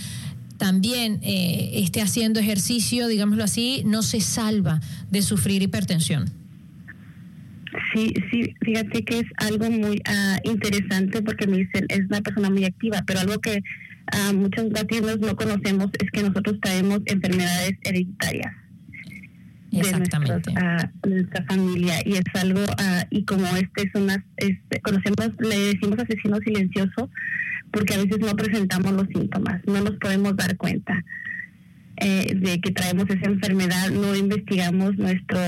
también 0.57 1.19
eh, 1.21 1.71
esté 1.75 2.01
haciendo 2.01 2.39
ejercicio, 2.39 3.07
digámoslo 3.07 3.43
así, 3.43 3.83
no 3.85 4.01
se 4.01 4.21
salva 4.21 4.81
de 5.11 5.21
sufrir 5.21 5.61
hipertensión. 5.61 6.31
Sí, 7.93 8.13
sí, 8.31 8.55
fíjate 8.61 9.03
que 9.03 9.19
es 9.19 9.25
algo 9.37 9.69
muy 9.69 9.97
uh, 9.97 10.49
interesante 10.49 11.21
porque 11.21 11.45
me 11.45 11.57
dicen, 11.57 11.85
es 11.89 12.05
una 12.09 12.21
persona 12.21 12.49
muy 12.49 12.65
activa, 12.65 13.03
pero 13.05 13.19
algo 13.19 13.39
que 13.39 13.61
uh, 14.13 14.33
muchos 14.33 14.71
latinos 14.71 15.19
no 15.19 15.35
conocemos 15.35 15.91
es 15.99 16.09
que 16.11 16.23
nosotros 16.23 16.57
traemos 16.61 17.01
enfermedades 17.05 17.73
hereditarias. 17.83 18.51
Exactamente. 19.79 20.51
De, 20.51 21.09
nuestra 21.09 21.45
familia 21.45 21.95
y 22.05 22.13
es 22.13 22.23
algo, 22.35 22.61
y 23.09 23.23
como 23.25 23.45
este 23.47 23.83
es 23.83 23.95
una, 23.95 24.23
este, 24.37 24.81
conocemos, 24.81 25.31
le 25.39 25.59
decimos 25.73 25.99
asesino 25.99 26.37
silencioso 26.37 27.09
porque 27.71 27.95
a 27.95 27.97
veces 27.97 28.19
no 28.19 28.35
presentamos 28.35 28.93
los 28.93 29.07
síntomas, 29.07 29.61
no 29.65 29.81
nos 29.81 29.95
podemos 29.97 30.35
dar 30.35 30.55
cuenta. 30.57 31.03
Eh, 31.99 32.35
de 32.35 32.61
que 32.61 32.69
traemos 32.69 33.09
esa 33.09 33.25
enfermedad, 33.25 33.89
no 33.89 34.15
investigamos 34.15 34.95
nuestro, 34.97 35.39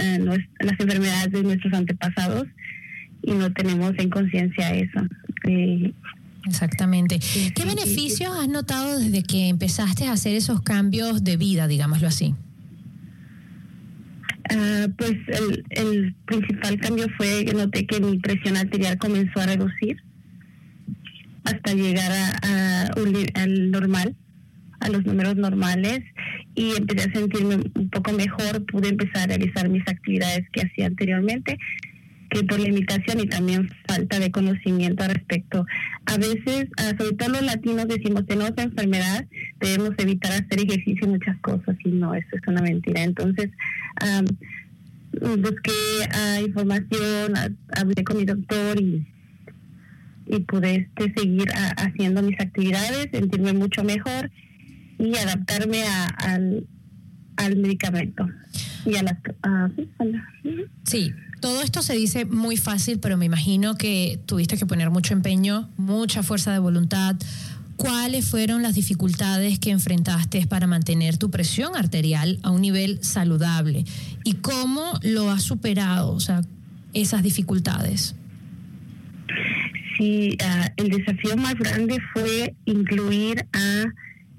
eh, 0.00 0.18
las 0.58 0.80
enfermedades 0.80 1.32
de 1.32 1.42
nuestros 1.42 1.70
antepasados 1.74 2.46
y 3.22 3.32
no 3.32 3.52
tenemos 3.52 3.92
en 3.98 4.08
conciencia 4.08 4.74
eso. 4.74 5.00
Exactamente. 6.46 7.18
¿Qué 7.54 7.64
beneficios 7.66 8.32
has 8.38 8.48
notado 8.48 8.98
desde 8.98 9.22
que 9.22 9.48
empezaste 9.48 10.06
a 10.06 10.12
hacer 10.12 10.34
esos 10.34 10.62
cambios 10.62 11.24
de 11.24 11.36
vida, 11.36 11.66
digámoslo 11.68 12.08
así? 12.08 12.34
Ah, 14.50 14.86
pues 14.96 15.12
el, 15.28 15.64
el, 15.70 16.14
principal 16.26 16.78
cambio 16.80 17.06
fue 17.16 17.44
que 17.44 17.52
noté 17.52 17.86
que 17.86 18.00
mi 18.00 18.18
presión 18.18 18.56
arterial 18.56 18.96
comenzó 18.98 19.40
a 19.40 19.46
reducir 19.46 20.02
hasta 21.44 21.74
llegar 21.74 22.10
a, 22.42 22.90
al 23.34 23.70
normal, 23.70 24.16
a 24.80 24.88
los 24.88 25.04
números 25.04 25.36
normales 25.36 26.00
y 26.54 26.76
empecé 26.76 27.08
a 27.08 27.12
sentirme 27.12 27.56
un 27.74 27.90
poco 27.90 28.12
mejor, 28.12 28.64
pude 28.66 28.88
empezar 28.88 29.22
a 29.22 29.26
realizar 29.26 29.68
mis 29.68 29.86
actividades 29.86 30.48
que 30.52 30.62
hacía 30.62 30.86
anteriormente 30.86 31.58
que 32.30 32.44
por 32.44 32.60
limitación 32.60 33.20
y 33.20 33.26
también 33.26 33.68
falta 33.86 34.18
de 34.18 34.30
conocimiento 34.30 35.06
respecto. 35.06 35.64
A 36.08 36.16
veces, 36.16 36.68
ah, 36.78 36.94
sobre 36.96 37.12
todo 37.16 37.28
los 37.28 37.42
latinos, 37.42 37.86
decimos, 37.86 38.24
tenemos 38.26 38.52
enfermedad, 38.56 39.26
debemos 39.60 39.90
evitar 39.98 40.32
hacer 40.32 40.58
ejercicio 40.58 41.06
y 41.06 41.10
muchas 41.10 41.38
cosas, 41.40 41.76
y 41.84 41.90
no, 41.90 42.14
eso 42.14 42.28
es 42.32 42.40
una 42.46 42.62
mentira. 42.62 43.02
Entonces, 43.02 43.50
busqué 45.12 45.70
uh, 45.70 46.46
información, 46.46 47.34
hablé 47.76 48.04
con 48.04 48.16
mi 48.16 48.24
doctor 48.24 48.80
y, 48.80 49.06
pude 50.46 50.88
este, 50.96 51.12
seguir 51.14 51.48
haciendo 51.76 52.22
mis 52.22 52.40
actividades, 52.40 53.08
sentirme 53.12 53.52
mucho 53.52 53.84
mejor 53.84 54.30
y 54.98 55.14
adaptarme 55.16 55.82
al, 56.18 56.66
al 57.36 57.56
medicamento. 57.56 58.28
Y 58.86 58.96
a 58.96 59.02
las, 59.02 59.16
sí, 60.84 61.12
todo 61.40 61.62
esto 61.62 61.82
se 61.82 61.94
dice 61.94 62.24
muy 62.24 62.56
fácil, 62.56 62.98
pero 62.98 63.16
me 63.16 63.24
imagino 63.24 63.76
que 63.76 64.20
tuviste 64.26 64.56
que 64.56 64.66
poner 64.66 64.90
mucho 64.90 65.14
empeño, 65.14 65.68
mucha 65.76 66.22
fuerza 66.22 66.52
de 66.52 66.58
voluntad. 66.58 67.16
¿Cuáles 67.76 68.28
fueron 68.28 68.62
las 68.62 68.74
dificultades 68.74 69.58
que 69.60 69.70
enfrentaste 69.70 70.46
para 70.46 70.66
mantener 70.66 71.16
tu 71.16 71.30
presión 71.30 71.76
arterial 71.76 72.40
a 72.42 72.50
un 72.50 72.60
nivel 72.60 73.02
saludable? 73.04 73.84
¿Y 74.24 74.34
cómo 74.34 74.98
lo 75.02 75.30
has 75.30 75.44
superado, 75.44 76.12
o 76.12 76.20
sea, 76.20 76.40
esas 76.92 77.22
dificultades? 77.22 78.16
Sí, 79.96 80.36
ah, 80.42 80.72
el 80.76 80.90
desafío 80.90 81.36
más 81.36 81.54
grande 81.54 81.98
fue 82.12 82.54
incluir 82.64 83.46
a 83.52 83.84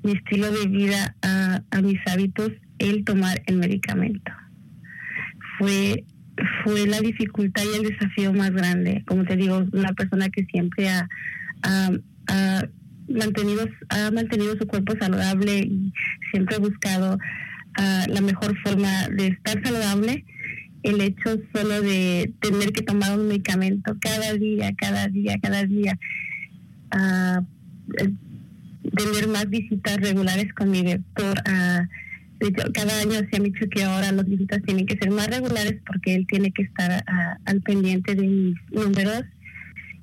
mi 0.04 0.14
estilo 0.14 0.52
de 0.52 0.68
vida, 0.68 1.16
a, 1.22 1.62
a 1.72 1.82
mis 1.82 2.00
hábitos, 2.08 2.52
el 2.78 3.04
tomar 3.06 3.42
el 3.46 3.58
medicamento. 3.58 4.32
Fue 5.58 6.04
fue 6.70 6.88
la 6.88 7.00
dificultad 7.00 7.64
y 7.64 7.78
el 7.78 7.92
desafío 7.92 8.34
más 8.34 8.52
grande. 8.52 9.04
Como 9.06 9.26
te 9.26 9.36
digo, 9.36 9.66
una 9.72 9.94
persona 9.94 10.30
que 10.30 10.46
siempre 10.46 10.90
ha, 10.90 11.08
mantenido, 13.08 13.68
ha 13.90 14.12
mantenido 14.12 14.56
su 14.58 14.68
cuerpo 14.68 14.94
saludable 15.00 15.60
y 15.60 15.94
siempre 16.32 16.56
ha 16.56 16.60
buscado 16.60 17.18
ah, 17.76 18.06
la 18.08 18.22
mejor 18.22 18.58
forma 18.60 19.08
de 19.10 19.28
estar 19.28 19.62
saludable. 19.64 20.26
El 20.84 21.02
hecho 21.02 21.38
solo 21.54 21.82
de 21.82 22.34
tener 22.40 22.72
que 22.72 22.84
tomar 22.84 23.20
un 23.20 23.28
medicamento 23.28 23.98
cada 24.00 24.34
día, 24.34 24.74
cada 24.78 25.10
día, 25.10 25.38
cada 25.42 25.66
día, 25.66 26.00
uh, 26.96 27.44
tener 28.96 29.28
más 29.28 29.50
visitas 29.50 29.98
regulares 29.98 30.54
con 30.54 30.72
mi 30.72 30.84
doctor, 30.84 31.38
uh, 31.40 31.86
cada 32.74 33.00
año 33.02 33.20
se 33.30 33.38
ha 33.38 33.40
dicho 33.40 33.66
que 33.70 33.84
ahora 33.84 34.12
los 34.12 34.26
visitas 34.26 34.62
tienen 34.64 34.86
que 34.86 34.98
ser 34.98 35.12
más 35.12 35.28
regulares 35.28 35.76
porque 35.86 36.16
él 36.16 36.26
tiene 36.28 36.52
que 36.52 36.64
estar 36.64 37.04
al 37.46 37.62
pendiente 37.62 38.16
de 38.16 38.28
mis 38.28 38.56
números 38.72 39.26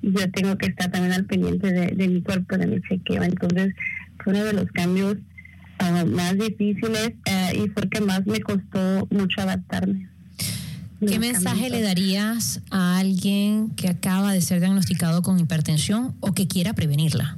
y 0.01 0.11
yo 0.11 0.29
tengo 0.31 0.57
que 0.57 0.67
estar 0.67 0.91
también 0.91 1.13
al 1.13 1.25
pendiente 1.25 1.71
de, 1.71 2.07
mi 2.07 2.21
cuerpo, 2.21 2.57
de 2.57 2.67
mi 2.67 2.81
chequeo. 2.81 3.23
Entonces, 3.23 3.73
fue 4.23 4.33
uno 4.33 4.43
de 4.43 4.53
los 4.53 4.71
cambios 4.71 5.17
ah, 5.79 6.05
más 6.05 6.37
difíciles 6.37 7.13
uh, 7.27 7.63
y 7.63 7.69
fue 7.69 7.89
que 7.89 8.01
más 8.01 8.25
me 8.27 8.39
costó 8.41 9.07
mucho 9.09 9.41
adaptarme. 9.41 10.07
¿Qué 11.05 11.19
mensaje 11.19 11.69
le 11.69 11.81
darías 11.81 12.61
a 12.71 12.97
alguien 12.97 13.69
que 13.71 13.87
acaba 13.87 14.33
de 14.33 14.41
ser 14.41 14.59
diagnosticado 14.59 15.21
con 15.21 15.39
hipertensión 15.39 16.15
o 16.21 16.33
que 16.33 16.47
quiera 16.47 16.73
prevenirla? 16.73 17.37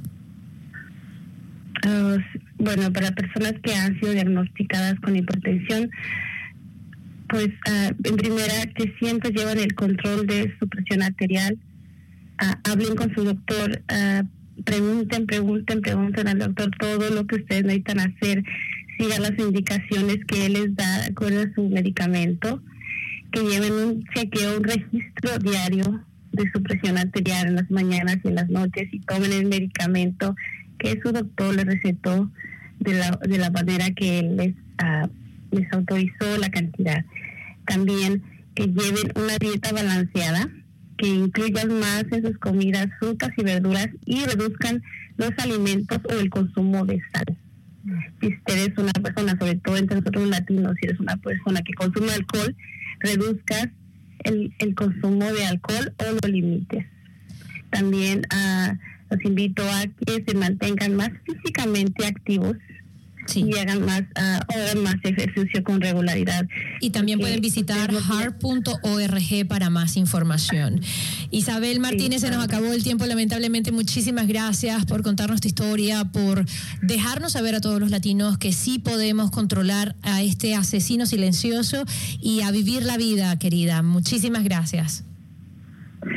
Uh, 1.84 2.18
bueno, 2.60 2.92
para 2.92 3.12
personas 3.12 3.54
que 3.62 3.74
han 3.74 3.98
sido 3.98 4.12
diagnosticadas 4.12 4.98
con 5.00 5.16
hipertensión, 5.16 5.90
pues 7.28 7.48
uh, 7.48 7.92
en 8.04 8.16
primera 8.16 8.66
que 8.74 8.94
siempre 8.98 9.30
llevan 9.30 9.58
el 9.58 9.74
control 9.74 10.26
de 10.26 10.54
su 10.58 10.68
presión 10.68 11.02
arterial, 11.02 11.58
uh, 12.42 12.70
hablen 12.70 12.94
con 12.96 13.14
su 13.14 13.24
doctor, 13.24 13.82
pregunten, 14.64 15.26
pregunten, 15.26 15.80
pregunten 15.80 16.28
al 16.28 16.38
doctor 16.38 16.70
todo 16.78 17.10
lo 17.10 17.26
que 17.26 17.36
ustedes 17.36 17.64
necesitan 17.64 18.00
hacer, 18.00 18.44
sigan 18.98 19.22
las 19.22 19.38
indicaciones 19.38 20.18
que 20.26 20.46
él 20.46 20.52
les 20.52 20.76
da 20.76 21.08
con 21.14 21.32
su 21.54 21.68
medicamento, 21.68 22.62
que 23.32 23.40
lleven 23.40 23.72
un 23.72 24.04
chequeo, 24.14 24.58
un 24.58 24.64
registro 24.64 25.38
diario 25.38 26.04
de 26.32 26.50
su 26.52 26.62
presión 26.62 26.98
arterial 26.98 27.48
en 27.48 27.54
las 27.56 27.70
mañanas 27.70 28.18
y 28.22 28.28
en 28.28 28.34
las 28.34 28.48
noches 28.50 28.88
y 28.92 29.00
tomen 29.00 29.32
el 29.32 29.46
medicamento 29.46 30.36
que 30.78 31.00
su 31.02 31.12
doctor 31.12 31.54
le 31.54 31.64
recetó 31.64 32.30
de 32.80 32.94
la, 32.94 33.10
de 33.22 33.38
la 33.38 33.50
manera 33.50 33.90
que 33.92 34.18
él 34.18 34.36
les, 34.36 34.54
uh, 34.82 35.08
les 35.52 35.72
autorizó 35.72 36.36
la 36.38 36.50
cantidad. 36.50 37.04
También 37.66 38.22
que 38.54 38.66
lleven 38.66 39.12
una 39.14 39.36
dieta 39.38 39.72
balanceada, 39.72 40.50
que 40.98 41.06
incluyan 41.06 41.78
más 41.78 42.04
en 42.10 42.22
sus 42.26 42.36
comidas 42.38 42.88
frutas 42.98 43.30
y 43.36 43.42
verduras 43.42 43.88
y 44.04 44.24
reduzcan 44.24 44.82
los 45.16 45.30
alimentos 45.38 45.98
o 46.10 46.20
el 46.20 46.28
consumo 46.28 46.84
de 46.84 47.00
sal. 47.12 47.38
Si 48.20 48.26
usted 48.26 48.70
es 48.70 48.76
una 48.76 48.92
persona, 48.92 49.38
sobre 49.38 49.54
todo 49.56 49.76
entre 49.78 49.96
nosotros 49.96 50.28
latinos, 50.28 50.74
si 50.78 50.86
eres 50.86 51.00
una 51.00 51.16
persona 51.16 51.62
que 51.62 51.72
consume 51.72 52.12
alcohol, 52.12 52.54
reduzcas 52.98 53.68
el, 54.24 54.52
el 54.58 54.74
consumo 54.74 55.24
de 55.32 55.46
alcohol 55.46 55.94
o 55.96 56.04
lo 56.20 56.28
limites. 56.28 56.84
También 57.70 58.26
uh, 58.34 58.74
los 59.10 59.24
invito 59.24 59.62
a 59.62 59.86
que 60.06 60.24
se 60.26 60.34
mantengan 60.34 60.94
más 60.94 61.10
físicamente 61.24 62.06
activos 62.06 62.56
y 63.34 63.56
hagan 63.58 63.84
más, 63.84 64.02
uh, 64.02 64.80
más 64.80 64.96
ejercicio 65.02 65.62
con 65.62 65.80
regularidad. 65.80 66.46
Y 66.80 66.90
también 66.90 67.20
pueden 67.20 67.40
visitar 67.40 67.92
heart.org 67.92 69.48
para 69.48 69.70
más 69.70 69.96
información. 69.96 70.80
Isabel 71.30 71.80
Martínez, 71.80 72.22
se 72.22 72.30
nos 72.30 72.42
acabó 72.42 72.72
el 72.72 72.82
tiempo, 72.82 73.06
lamentablemente. 73.06 73.72
Muchísimas 73.72 74.26
gracias 74.26 74.84
por 74.86 75.02
contarnos 75.02 75.40
tu 75.40 75.48
historia, 75.48 76.04
por 76.04 76.44
dejarnos 76.82 77.32
saber 77.32 77.54
a 77.54 77.60
todos 77.60 77.80
los 77.80 77.90
latinos 77.90 78.38
que 78.38 78.52
sí 78.52 78.78
podemos 78.78 79.30
controlar 79.30 79.96
a 80.02 80.22
este 80.22 80.54
asesino 80.54 81.06
silencioso 81.06 81.84
y 82.20 82.40
a 82.40 82.50
vivir 82.50 82.84
la 82.84 82.96
vida, 82.96 83.38
querida. 83.38 83.82
Muchísimas 83.82 84.44
gracias. 84.44 85.04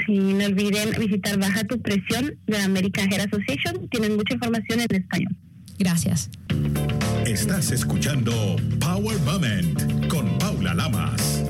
Sí, 0.06 0.18
no 0.18 0.46
olviden 0.46 0.92
visitar 1.00 1.38
Baja 1.38 1.64
tu 1.64 1.82
Presión 1.82 2.38
de 2.48 2.58
la 2.58 2.66
American 2.66 3.10
Heart 3.10 3.34
Association. 3.34 3.88
Tienen 3.90 4.16
mucha 4.16 4.34
información 4.34 4.82
en 4.82 4.96
español. 4.96 5.36
Gracias. 5.80 6.30
Estás 7.26 7.72
escuchando 7.72 8.32
Power 8.80 9.18
Moment 9.20 10.08
con 10.10 10.38
Paula 10.40 10.74
Lamas. 10.74 11.44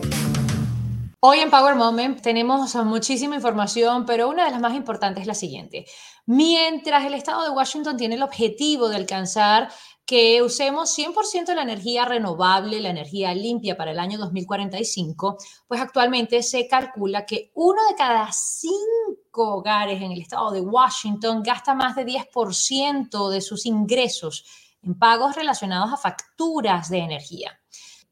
Hoy 1.20 1.40
en 1.40 1.50
Power 1.50 1.76
Moment 1.76 2.22
tenemos 2.22 2.76
muchísima 2.76 3.36
información, 3.36 4.06
pero 4.06 4.30
una 4.30 4.46
de 4.46 4.52
las 4.52 4.60
más 4.60 4.76
importantes 4.76 5.22
es 5.22 5.28
la 5.28 5.34
siguiente. 5.34 5.86
Mientras 6.26 7.06
el 7.06 7.14
estado 7.14 7.44
de 7.44 7.50
Washington 7.50 7.98
tiene 7.98 8.16
el 8.16 8.24
objetivo 8.24 8.90
de 8.90 8.98
alcanzar 8.98 9.70
que 10.06 10.42
usemos 10.42 10.98
100% 10.98 11.54
la 11.54 11.62
energía 11.62 12.06
renovable, 12.06 12.82
la 12.82 12.90
energía 12.90 13.34
limpia 13.34 13.78
para 13.78 13.92
el 13.92 14.00
año 14.00 14.18
2045, 14.18 15.38
pues 15.68 15.80
actualmente 15.80 16.44
se 16.44 16.68
calcula 16.68 17.26
que 17.26 17.52
uno 17.56 17.82
de 17.90 17.96
cada 17.96 18.30
cinco 18.32 19.56
hogares 19.56 20.02
en 20.02 20.12
el 20.12 20.22
estado 20.22 20.52
de 20.52 20.62
Washington 20.62 21.42
gasta 21.42 21.74
más 21.74 21.96
de 21.96 22.06
10% 22.06 23.30
de 23.30 23.42
sus 23.42 23.66
ingresos 23.66 24.46
en 24.82 25.00
pagos 25.00 25.36
relacionados 25.36 25.94
a 25.94 25.98
facturas 25.98 26.90
de 26.90 26.98
energía. 27.00 27.60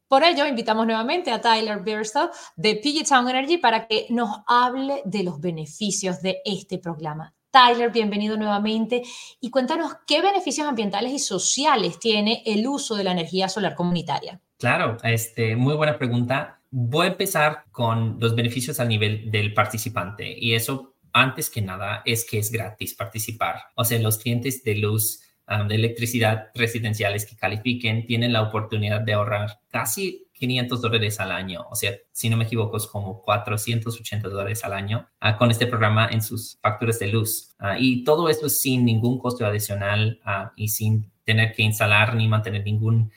Por 0.07 0.23
ello, 0.23 0.45
invitamos 0.45 0.85
nuevamente 0.85 1.31
a 1.31 1.39
Tyler 1.39 1.79
Birstow 1.79 2.29
de 2.55 2.75
PG 2.75 3.07
Town 3.07 3.29
Energy 3.29 3.57
para 3.57 3.87
que 3.87 4.07
nos 4.09 4.41
hable 4.45 5.01
de 5.05 5.23
los 5.23 5.39
beneficios 5.39 6.21
de 6.21 6.41
este 6.43 6.77
programa. 6.79 7.33
Tyler, 7.51 7.91
bienvenido 7.91 8.37
nuevamente 8.37 9.03
y 9.41 9.49
cuéntanos 9.49 9.91
qué 10.07 10.21
beneficios 10.21 10.65
ambientales 10.67 11.11
y 11.11 11.19
sociales 11.19 11.99
tiene 11.99 12.41
el 12.45 12.65
uso 12.65 12.95
de 12.95 13.03
la 13.03 13.11
energía 13.11 13.49
solar 13.49 13.75
comunitaria. 13.75 14.39
Claro, 14.57 14.95
este, 15.03 15.57
muy 15.57 15.75
buena 15.75 15.97
pregunta. 15.97 16.61
Voy 16.69 17.07
a 17.07 17.09
empezar 17.09 17.65
con 17.71 18.17
los 18.19 18.35
beneficios 18.35 18.79
al 18.79 18.87
nivel 18.87 19.29
del 19.29 19.53
participante 19.53 20.33
y 20.39 20.53
eso 20.53 20.95
antes 21.11 21.49
que 21.49 21.61
nada 21.61 22.01
es 22.05 22.23
que 22.23 22.39
es 22.39 22.51
gratis 22.51 22.93
participar. 22.93 23.57
O 23.75 23.83
sea, 23.83 23.99
los 23.99 24.17
clientes 24.17 24.63
de 24.63 24.75
luz, 24.75 25.21
um, 25.49 25.67
de 25.67 25.75
electricidad 25.75 26.51
residenciales 26.55 27.25
que 27.25 27.35
califiquen 27.35 28.05
tienen 28.05 28.31
la 28.31 28.43
oportunidad 28.43 29.01
de 29.01 29.13
ahorrar 29.13 29.59
casi 29.69 30.25
500 30.41 30.81
dólares 30.81 31.19
al 31.19 31.31
año, 31.31 31.67
o 31.69 31.75
sea, 31.75 31.93
si 32.11 32.27
no 32.27 32.35
me 32.35 32.45
equivoco, 32.45 32.75
es 32.77 32.87
como 32.87 33.21
480 33.21 34.27
dólares 34.27 34.65
al 34.65 34.73
año 34.73 35.07
ah, 35.19 35.37
con 35.37 35.51
este 35.51 35.67
programa 35.67 36.09
en 36.11 36.23
sus 36.23 36.57
facturas 36.63 36.97
de 36.97 37.09
luz. 37.09 37.53
Ah, 37.59 37.77
y 37.77 38.03
todo 38.03 38.27
esto 38.27 38.49
sin 38.49 38.83
ningún 38.83 39.19
costo 39.19 39.45
adicional 39.45 40.19
ah, 40.25 40.51
y 40.55 40.69
sin 40.69 41.11
tener 41.25 41.53
que 41.53 41.61
instalar 41.61 42.15
ni 42.15 42.27
mantener 42.27 42.63
ningún 42.63 43.11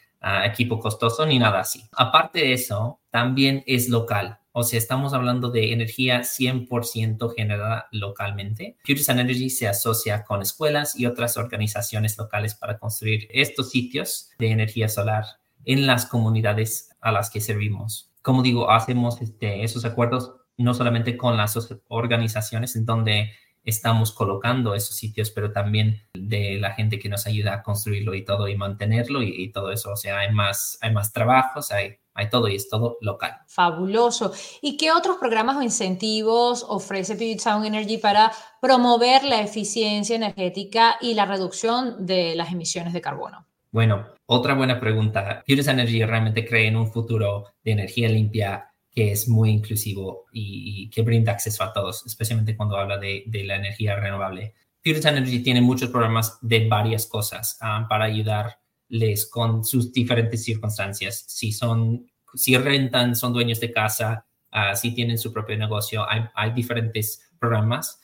equipo 0.45 0.81
costoso 0.81 1.27
ni 1.27 1.39
nada 1.39 1.61
así. 1.61 1.83
Aparte 1.93 2.39
de 2.39 2.55
eso, 2.55 2.99
también 3.11 3.63
es 3.67 3.91
local. 3.91 4.39
O 4.53 4.63
sea, 4.63 4.79
estamos 4.79 5.13
hablando 5.13 5.51
de 5.51 5.75
energía 5.75 6.21
100% 6.21 7.35
generada 7.35 7.89
localmente. 7.93 8.79
Futures 8.87 9.11
Energy 9.11 9.51
se 9.51 9.69
asocia 9.69 10.25
con 10.25 10.41
escuelas 10.41 10.99
y 10.99 11.05
otras 11.05 11.37
organizaciones 11.37 12.17
locales 12.17 12.55
para 12.55 12.79
construir 12.79 13.29
estos 13.31 13.71
sitios 13.71 14.31
de 14.39 14.51
energía 14.51 14.89
solar 14.89 15.27
en 15.65 15.87
las 15.87 16.07
comunidades 16.07 16.91
a 17.01 17.13
las 17.13 17.31
que 17.31 17.41
servimos. 17.41 18.13
Como 18.23 18.43
digo, 18.43 18.71
hacemos 18.71 19.21
este, 19.21 19.65
esos 19.65 19.85
acuerdos 19.85 20.35
no 20.57 20.75
solamente 20.75 21.17
con 21.17 21.37
las 21.37 21.59
organizaciones 21.89 22.77
en 22.77 22.87
donde 22.87 23.33
estamos 23.65 24.13
colocando 24.13 24.75
esos 24.75 24.97
sitios, 24.97 25.31
pero 25.31 25.53
también 25.53 26.03
de 26.13 26.59
la 26.61 26.73
gente 26.73 26.99
que 26.99 27.09
nos 27.09 27.27
ayuda 27.27 27.55
a 27.55 27.63
construirlo 27.63 28.15
y 28.15 28.25
todo 28.25 28.49
y 28.49 28.57
mantenerlo 28.57 29.23
y, 29.23 29.51
todo 29.53 29.73
eso. 29.73 29.93
O 29.93 29.97
sea, 29.97 30.19
hay 30.19 30.33
más, 30.33 30.79
hay 30.81 30.93
más 30.93 31.13
trabajos, 31.13 31.73
hay, 31.73 31.97
hay 32.13 32.29
todo 32.29 32.49
y 32.49 32.57
es 32.57 32.69
todo 32.69 32.99
local. 33.01 33.33
Fabuloso. 33.47 34.33
¿Y 34.61 34.77
qué 34.77 34.93
otros 34.93 35.17
programas 35.17 35.57
o 35.57 35.63
incentivos 35.63 36.65
ofrece 36.69 37.15
Puget 37.15 37.41
Sound 37.41 37.65
Energy 37.65 37.99
para 37.99 38.33
promover 38.61 39.25
la 39.25 39.41
eficiencia 39.41 40.17
energética 40.17 40.97
y 41.01 41.15
la 41.15 41.25
reducción 41.25 42.05
de 42.05 42.35
las 42.37 42.53
emisiones 42.53 42.93
de 42.93 43.01
carbono? 43.01 43.47
Bueno, 43.75 44.07
otra 44.27 44.55
buena 44.55 44.79
pregunta. 44.79 45.43
Puget 45.45 45.67
Energy 45.67 46.05
realmente 46.05 46.47
cree 46.47 46.69
en 46.69 46.77
un 46.77 46.93
futuro 46.93 47.47
de 47.65 47.73
energía 47.73 48.09
limpia 48.09 48.71
que 48.89 49.11
es 49.11 49.29
muy 49.29 49.51
inclusivo 49.51 50.27
y, 50.33 50.89
que 50.91 51.03
brinda 51.03 51.33
acceso 51.33 51.65
a 51.65 51.73
todos, 51.73 52.07
especialmente 52.07 52.57
cuando 52.57 52.77
habla 52.77 52.99
de, 52.99 53.25
la 53.45 53.57
energía 53.57 53.97
renovable. 53.97 54.55
Purity 54.85 55.09
Energy 55.09 55.41
tiene 55.41 55.61
muchos 55.61 55.91
programas 55.91 56.39
de 56.41 56.69
varias 56.69 57.09
cosas 57.09 57.59
ah, 57.63 57.85
para 57.89 58.05
ayudarles 58.05 59.29
con 59.29 59.65
sus 59.65 59.93
diferentes 59.93 60.45
circunstancias. 60.45 61.25
Si 61.27 61.51
son, 61.51 62.07
si 62.33 62.57
rentan, 62.57 63.17
son 63.17 63.33
dueños 63.33 63.59
de 63.59 63.73
casa, 63.73 64.25
uh, 64.53 64.77
si 64.77 64.95
tienen 64.95 65.19
su 65.19 65.33
propio 65.33 65.59
negocio, 65.59 66.07
hay, 66.09 66.53
diferentes 66.53 67.29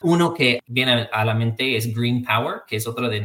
Uno 0.03 0.35
que 0.35 0.61
viene 0.67 1.09
a 1.13 1.25
la 1.25 1.35
mente 1.35 1.77
es 1.77 1.95
Green 1.95 2.25
Power, 2.25 2.63
que 2.67 2.77
es 2.77 2.87
otro 2.87 3.09
de, 3.09 3.21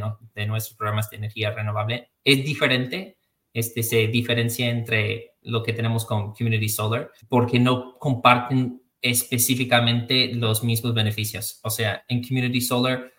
nuestros 0.46 0.76
programas 0.76 1.10
de 1.10 1.16
energía 1.16 1.50
renovable. 1.52 2.10
Es 2.24 2.44
diferente, 2.44 3.18
este 3.52 3.82
se 3.82 4.06
diferencia 4.08 4.68
entre 4.68 5.34
lo 5.42 5.62
que 5.62 5.72
tenemos 5.72 6.04
con 6.04 6.32
Community 6.32 6.68
Solar, 6.68 7.10
porque 7.28 7.58
no 7.58 7.98
comparten 7.98 8.82
específicamente 9.00 10.34
los 10.34 10.64
mismos 10.64 10.94
beneficios. 10.94 11.60
O 11.62 11.70
sea, 11.70 12.04
en 12.08 12.22
Community 12.22 12.60
Solar, 12.60 13.12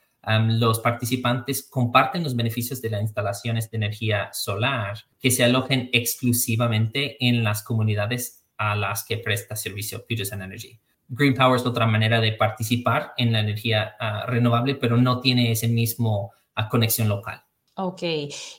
los 0.47 0.79
participantes 0.79 1.67
comparten 1.69 2.23
los 2.23 2.35
beneficios 2.35 2.81
de 2.81 2.89
las 2.89 3.01
instalaciones 3.01 3.71
de 3.71 3.77
energía 3.77 4.29
solar 4.33 4.97
que 5.19 5.31
se 5.31 5.43
alojen 5.43 5.89
exclusivamente 5.93 7.15
en 7.25 7.43
las 7.43 7.63
comunidades 7.63 8.45
a 8.57 8.75
las 8.75 9.05
que 9.05 9.17
presta 9.17 9.55
servicio 9.55 10.03
Fusion 10.07 10.41
Energy. 10.41 10.79
Green 11.09 11.33
Power 11.33 11.59
es 11.59 11.65
otra 11.65 11.85
manera 11.85 12.19
de 12.19 12.33
participar 12.33 13.13
en 13.17 13.31
la 13.31 13.39
energía 13.39 13.95
ah, 13.99 14.25
renovable, 14.27 14.75
pero 14.75 14.97
no 14.97 15.19
tiene 15.19 15.51
ese 15.51 15.67
mismo 15.67 16.31
ah, 16.55 16.67
conexión 16.69 17.07
local. 17.07 17.41
Ok. 17.75 18.01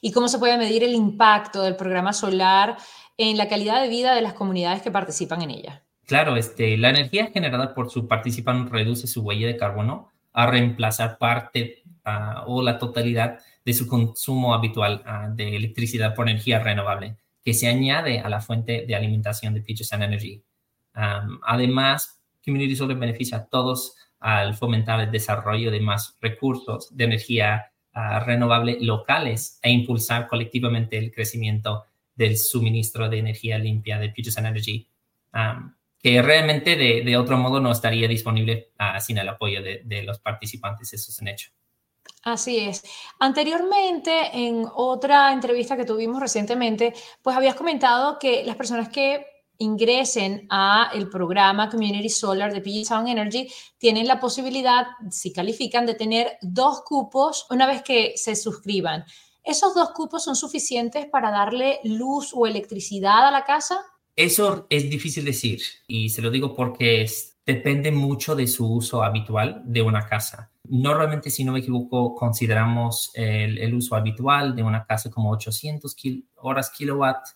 ¿Y 0.00 0.12
cómo 0.12 0.28
se 0.28 0.38
puede 0.38 0.56
medir 0.56 0.84
el 0.84 0.94
impacto 0.94 1.62
del 1.62 1.76
programa 1.76 2.12
solar 2.12 2.76
en 3.18 3.36
la 3.36 3.48
calidad 3.48 3.82
de 3.82 3.88
vida 3.88 4.14
de 4.14 4.22
las 4.22 4.32
comunidades 4.32 4.80
que 4.80 4.92
participan 4.92 5.42
en 5.42 5.50
ella. 5.50 5.82
Claro, 6.06 6.36
este, 6.36 6.78
la 6.78 6.90
energía 6.90 7.26
generada 7.26 7.74
por 7.74 7.90
su 7.90 8.06
participante 8.06 8.70
reduce 8.72 9.06
su 9.06 9.22
huella 9.22 9.48
de 9.48 9.56
carbono 9.56 10.08
a 10.32 10.46
reemplazar 10.46 11.18
parte 11.18 11.82
ah, 12.04 12.44
o 12.46 12.62
la 12.62 12.78
totalidad 12.78 13.40
de 13.64 13.74
su 13.74 13.86
consumo 13.86 14.54
habitual 14.54 15.02
de 15.34 15.56
electricidad 15.56 16.14
por 16.14 16.28
energía 16.30 16.60
renovable, 16.60 17.16
que 17.44 17.52
se 17.52 17.68
añade 17.68 18.20
a 18.20 18.28
la 18.30 18.40
fuente 18.40 18.86
de 18.86 18.94
alimentación 18.94 19.52
de 19.52 19.60
Peaches 19.60 19.92
and 19.92 20.04
Energy. 20.04 20.42
además, 20.94 22.17
Community 22.48 22.74
Solar 22.74 22.96
beneficia 22.96 23.38
a 23.38 23.46
todos 23.46 23.94
al 24.20 24.54
fomentar 24.54 25.00
el 25.00 25.10
desarrollo 25.10 25.70
de 25.70 25.80
más 25.80 26.16
recursos 26.20 26.96
de 26.96 27.04
energía 27.04 27.70
ah, 27.92 28.20
renovable 28.20 28.78
locales 28.80 29.58
e 29.62 29.70
impulsar 29.70 30.26
colectivamente 30.26 30.98
el 30.98 31.12
crecimiento 31.12 31.84
del 32.14 32.36
suministro 32.36 33.08
de 33.08 33.18
energía 33.18 33.58
limpia 33.58 33.98
de 33.98 34.08
Puget 34.08 34.36
Energy, 34.38 34.88
um, 35.32 35.72
que 36.02 36.20
realmente 36.20 36.74
de, 36.76 37.16
otro 37.16 37.38
modo 37.38 37.60
no 37.60 37.70
estaría 37.70 38.08
disponible 38.08 38.72
uh, 38.80 39.00
sin 39.00 39.18
el 39.18 39.28
apoyo 39.28 39.62
de, 39.62 40.02
los 40.02 40.18
participantes, 40.18 40.92
eso 40.92 41.12
es 41.12 41.20
un 41.20 41.28
hecho. 41.28 41.50
Así 42.24 42.58
es. 42.58 42.82
Anteriormente, 43.20 44.30
en 44.32 44.66
otra 44.74 45.32
entrevista 45.32 45.76
que 45.76 45.84
tuvimos 45.84 46.20
recientemente, 46.20 46.92
pues 47.22 47.36
habías 47.36 47.54
comentado 47.54 48.18
que 48.18 48.44
las 48.44 48.56
personas 48.56 48.88
que 48.88 49.24
ingresen 49.58 50.46
a 50.50 50.90
el 50.94 51.08
programa 51.08 51.68
Community 51.68 52.08
Solar 52.08 52.52
de 52.52 52.60
PG 52.60 52.86
Sound 52.86 53.08
Energy 53.08 53.48
tienen 53.76 54.06
la 54.06 54.20
posibilidad, 54.20 54.86
si 55.10 55.32
califican, 55.32 55.84
de 55.84 55.94
tener 55.94 56.38
dos 56.40 56.82
cupos 56.82 57.46
una 57.50 57.66
vez 57.66 57.82
que 57.82 58.12
se 58.16 58.36
suscriban. 58.36 59.04
¿Esos 59.44 59.74
dos 59.74 59.90
cupos 59.90 60.24
son 60.24 60.36
suficientes 60.36 61.06
para 61.06 61.30
darle 61.30 61.80
luz 61.84 62.32
o 62.34 62.46
electricidad 62.46 63.26
a 63.26 63.30
la 63.30 63.44
casa? 63.44 63.80
Eso 64.14 64.66
es 64.68 64.90
difícil 64.90 65.24
decir 65.24 65.60
y 65.86 66.08
se 66.08 66.22
lo 66.22 66.30
digo 66.30 66.54
porque 66.54 67.06
depende 67.46 67.90
mucho 67.90 68.36
de 68.36 68.46
su 68.46 68.70
uso 68.70 69.02
habitual 69.02 69.62
de 69.64 69.80
una 69.80 70.06
casa. 70.06 70.50
Normalmente, 70.64 71.30
si 71.30 71.44
no 71.44 71.52
me 71.52 71.60
equivoco, 71.60 72.14
consideramos 72.14 73.10
el, 73.14 73.74
uso 73.74 73.94
habitual 73.94 74.54
de 74.54 74.62
una 74.62 74.84
casa 74.84 75.10
como 75.10 75.30
800 75.30 75.96
horas 76.36 76.70
kilowatt 76.76 77.26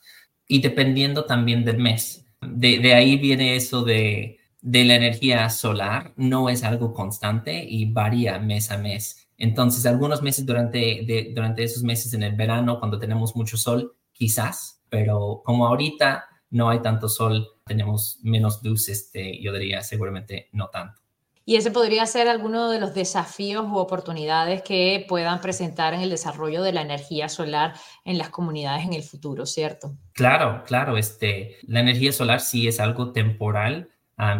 y 0.53 0.61
dependiendo 0.61 1.25
también 1.25 1.65
del 1.65 1.79
mes. 1.79 2.27
De, 2.43 2.93
ahí 2.93 3.17
viene 3.17 3.57
eso 3.57 3.85
de, 3.85 4.38
de 4.61 4.85
la 4.85 4.97
energía 4.97 5.49
solar, 5.49 6.12
no 6.17 6.51
es 6.51 6.62
algo 6.62 6.93
constante 6.93 7.65
y 7.67 7.91
varía 7.91 8.38
mes 8.38 8.71
a 8.71 8.77
mes. 8.77 9.31
Entonces, 9.38 9.87
algunos 9.87 10.21
meses 10.21 10.45
durante, 10.45 11.33
durante 11.35 11.62
esos 11.65 11.83
meses 11.83 12.12
en 12.12 12.23
el 12.23 12.37
verano, 12.37 12.79
cuando 12.79 12.99
tenemos 12.99 13.35
mucho 13.35 13.57
sol, 13.57 13.97
quizás, 14.12 14.83
pero 14.91 15.41
como 15.43 15.67
ahorita 15.67 16.27
no 16.51 16.69
hay 16.69 16.81
tanto 16.81 17.09
sol, 17.09 17.49
tenemos 17.65 18.19
menos 18.23 18.62
luz, 18.62 18.91
este, 18.91 19.41
yo 19.41 19.55
diría 19.55 19.81
seguramente 19.81 20.51
no 20.53 20.69
tanto. 20.69 21.01
Y 21.44 21.57
ese 21.57 21.70
podría 21.70 22.07
ser 22.07 22.28
alguno 22.28 22.70
de 22.70 22.78
los 22.78 22.94
desafíos 22.94 23.66
u 23.66 23.76
oportunidades 23.76 24.62
que 24.62 25.05
puedan 25.09 25.40
presentar 25.40 25.92
en 25.94 26.00
el 26.00 26.11
desarrollo 26.11 26.62
de 26.62 26.72
la 26.72 26.83
energía 26.83 27.28
solar 27.28 27.74
en 28.05 28.18
las 28.18 28.31
comunidades 28.31 28.85
en 28.85 28.92
el 28.92 29.02
futuro, 29.02 29.44
¿cierto? 29.46 29.96
Claro, 30.12 30.62
claro. 30.64 30.96
Este, 30.96 31.57
la 31.62 31.81
energía 31.81 32.12
solar 32.12 32.40
sí 32.40 32.68
es 32.68 32.78
algo 32.78 33.12
temporal 33.12 33.88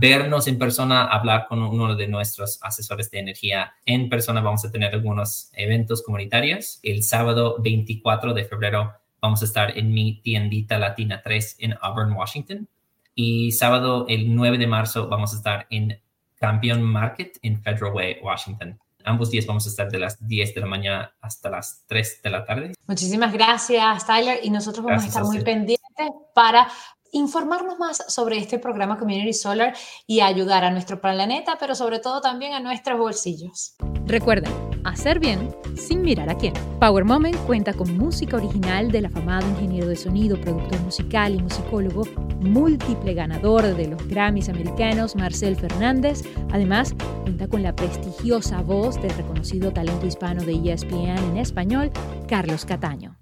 vernos 0.00 0.48
en 0.48 0.58
persona, 0.58 1.04
hablar 1.04 1.48
con 1.48 1.62
uno 1.62 1.94
de 1.94 2.08
nuestros 2.08 2.58
asesores 2.62 3.10
de 3.10 3.18
energía 3.18 3.74
en 3.84 4.08
persona. 4.08 4.40
Vamos 4.40 4.64
a 4.64 4.70
tener 4.70 4.94
algunos 4.94 5.50
eventos 5.52 6.02
comunitarios. 6.02 6.80
El 6.82 7.02
sábado 7.02 7.56
24 7.58 8.32
de 8.32 8.46
febrero 8.46 8.94
vamos 9.20 9.42
a 9.42 9.44
estar 9.44 9.76
en 9.76 9.92
mi 9.92 10.22
tiendita 10.22 10.78
Latina 10.78 11.20
3 11.22 11.56
en 11.58 11.74
Auburn, 11.82 12.14
Washington. 12.14 12.70
Y 13.14 13.52
sábado 13.52 14.06
el 14.08 14.34
9 14.34 14.58
de 14.58 14.66
marzo 14.66 15.08
vamos 15.08 15.32
a 15.34 15.36
estar 15.36 15.66
en 15.70 16.00
Campion 16.36 16.82
Market 16.82 17.38
en 17.42 17.62
Federal 17.62 17.92
Way, 17.92 18.16
Washington. 18.22 18.78
Ambos 19.04 19.30
días 19.30 19.46
vamos 19.46 19.66
a 19.66 19.68
estar 19.68 19.90
de 19.90 19.98
las 19.98 20.26
10 20.26 20.54
de 20.54 20.60
la 20.60 20.66
mañana 20.66 21.14
hasta 21.20 21.50
las 21.50 21.84
3 21.86 22.22
de 22.22 22.30
la 22.30 22.44
tarde. 22.44 22.72
Muchísimas 22.86 23.32
gracias, 23.32 24.06
Tyler. 24.06 24.40
Y 24.42 24.50
nosotros 24.50 24.84
vamos 24.84 25.04
a 25.04 25.06
estar 25.08 25.24
muy 25.24 25.42
pendientes 25.42 26.08
para 26.34 26.68
informarnos 27.12 27.78
más 27.78 28.04
sobre 28.08 28.38
este 28.38 28.58
programa 28.58 28.98
Community 28.98 29.32
Solar 29.32 29.74
y 30.06 30.20
ayudar 30.20 30.64
a 30.64 30.70
nuestro 30.70 31.00
planeta, 31.00 31.56
pero 31.60 31.74
sobre 31.74 32.00
todo 32.00 32.20
también 32.20 32.54
a 32.54 32.60
nuestros 32.60 32.98
bolsillos. 32.98 33.76
Recuerda, 34.06 34.50
hacer 34.84 35.20
bien 35.20 35.54
sin 35.76 36.02
mirar 36.02 36.28
a 36.28 36.36
quién. 36.36 36.54
Power 36.80 37.04
Moment 37.04 37.36
cuenta 37.46 37.72
con 37.72 37.96
música 37.96 38.36
original 38.36 38.90
del 38.90 39.06
afamado 39.06 39.48
ingeniero 39.48 39.86
de 39.86 39.96
sonido, 39.96 40.40
productor 40.40 40.80
musical 40.80 41.34
y 41.34 41.42
musicólogo, 41.42 42.04
múltiple 42.40 43.14
ganador 43.14 43.76
de 43.76 43.88
los 43.88 44.06
Grammys 44.08 44.48
americanos, 44.48 45.14
Marcel 45.14 45.56
Fernández. 45.56 46.22
Además, 46.50 46.94
cuenta 47.22 47.46
con 47.46 47.62
la 47.62 47.76
prestigiosa 47.76 48.60
voz 48.62 49.00
del 49.00 49.14
reconocido 49.14 49.72
talento 49.72 50.06
hispano 50.06 50.42
de 50.44 50.72
ESPN 50.72 51.18
en 51.18 51.36
español, 51.36 51.92
Carlos 52.26 52.64
Cataño. 52.64 53.21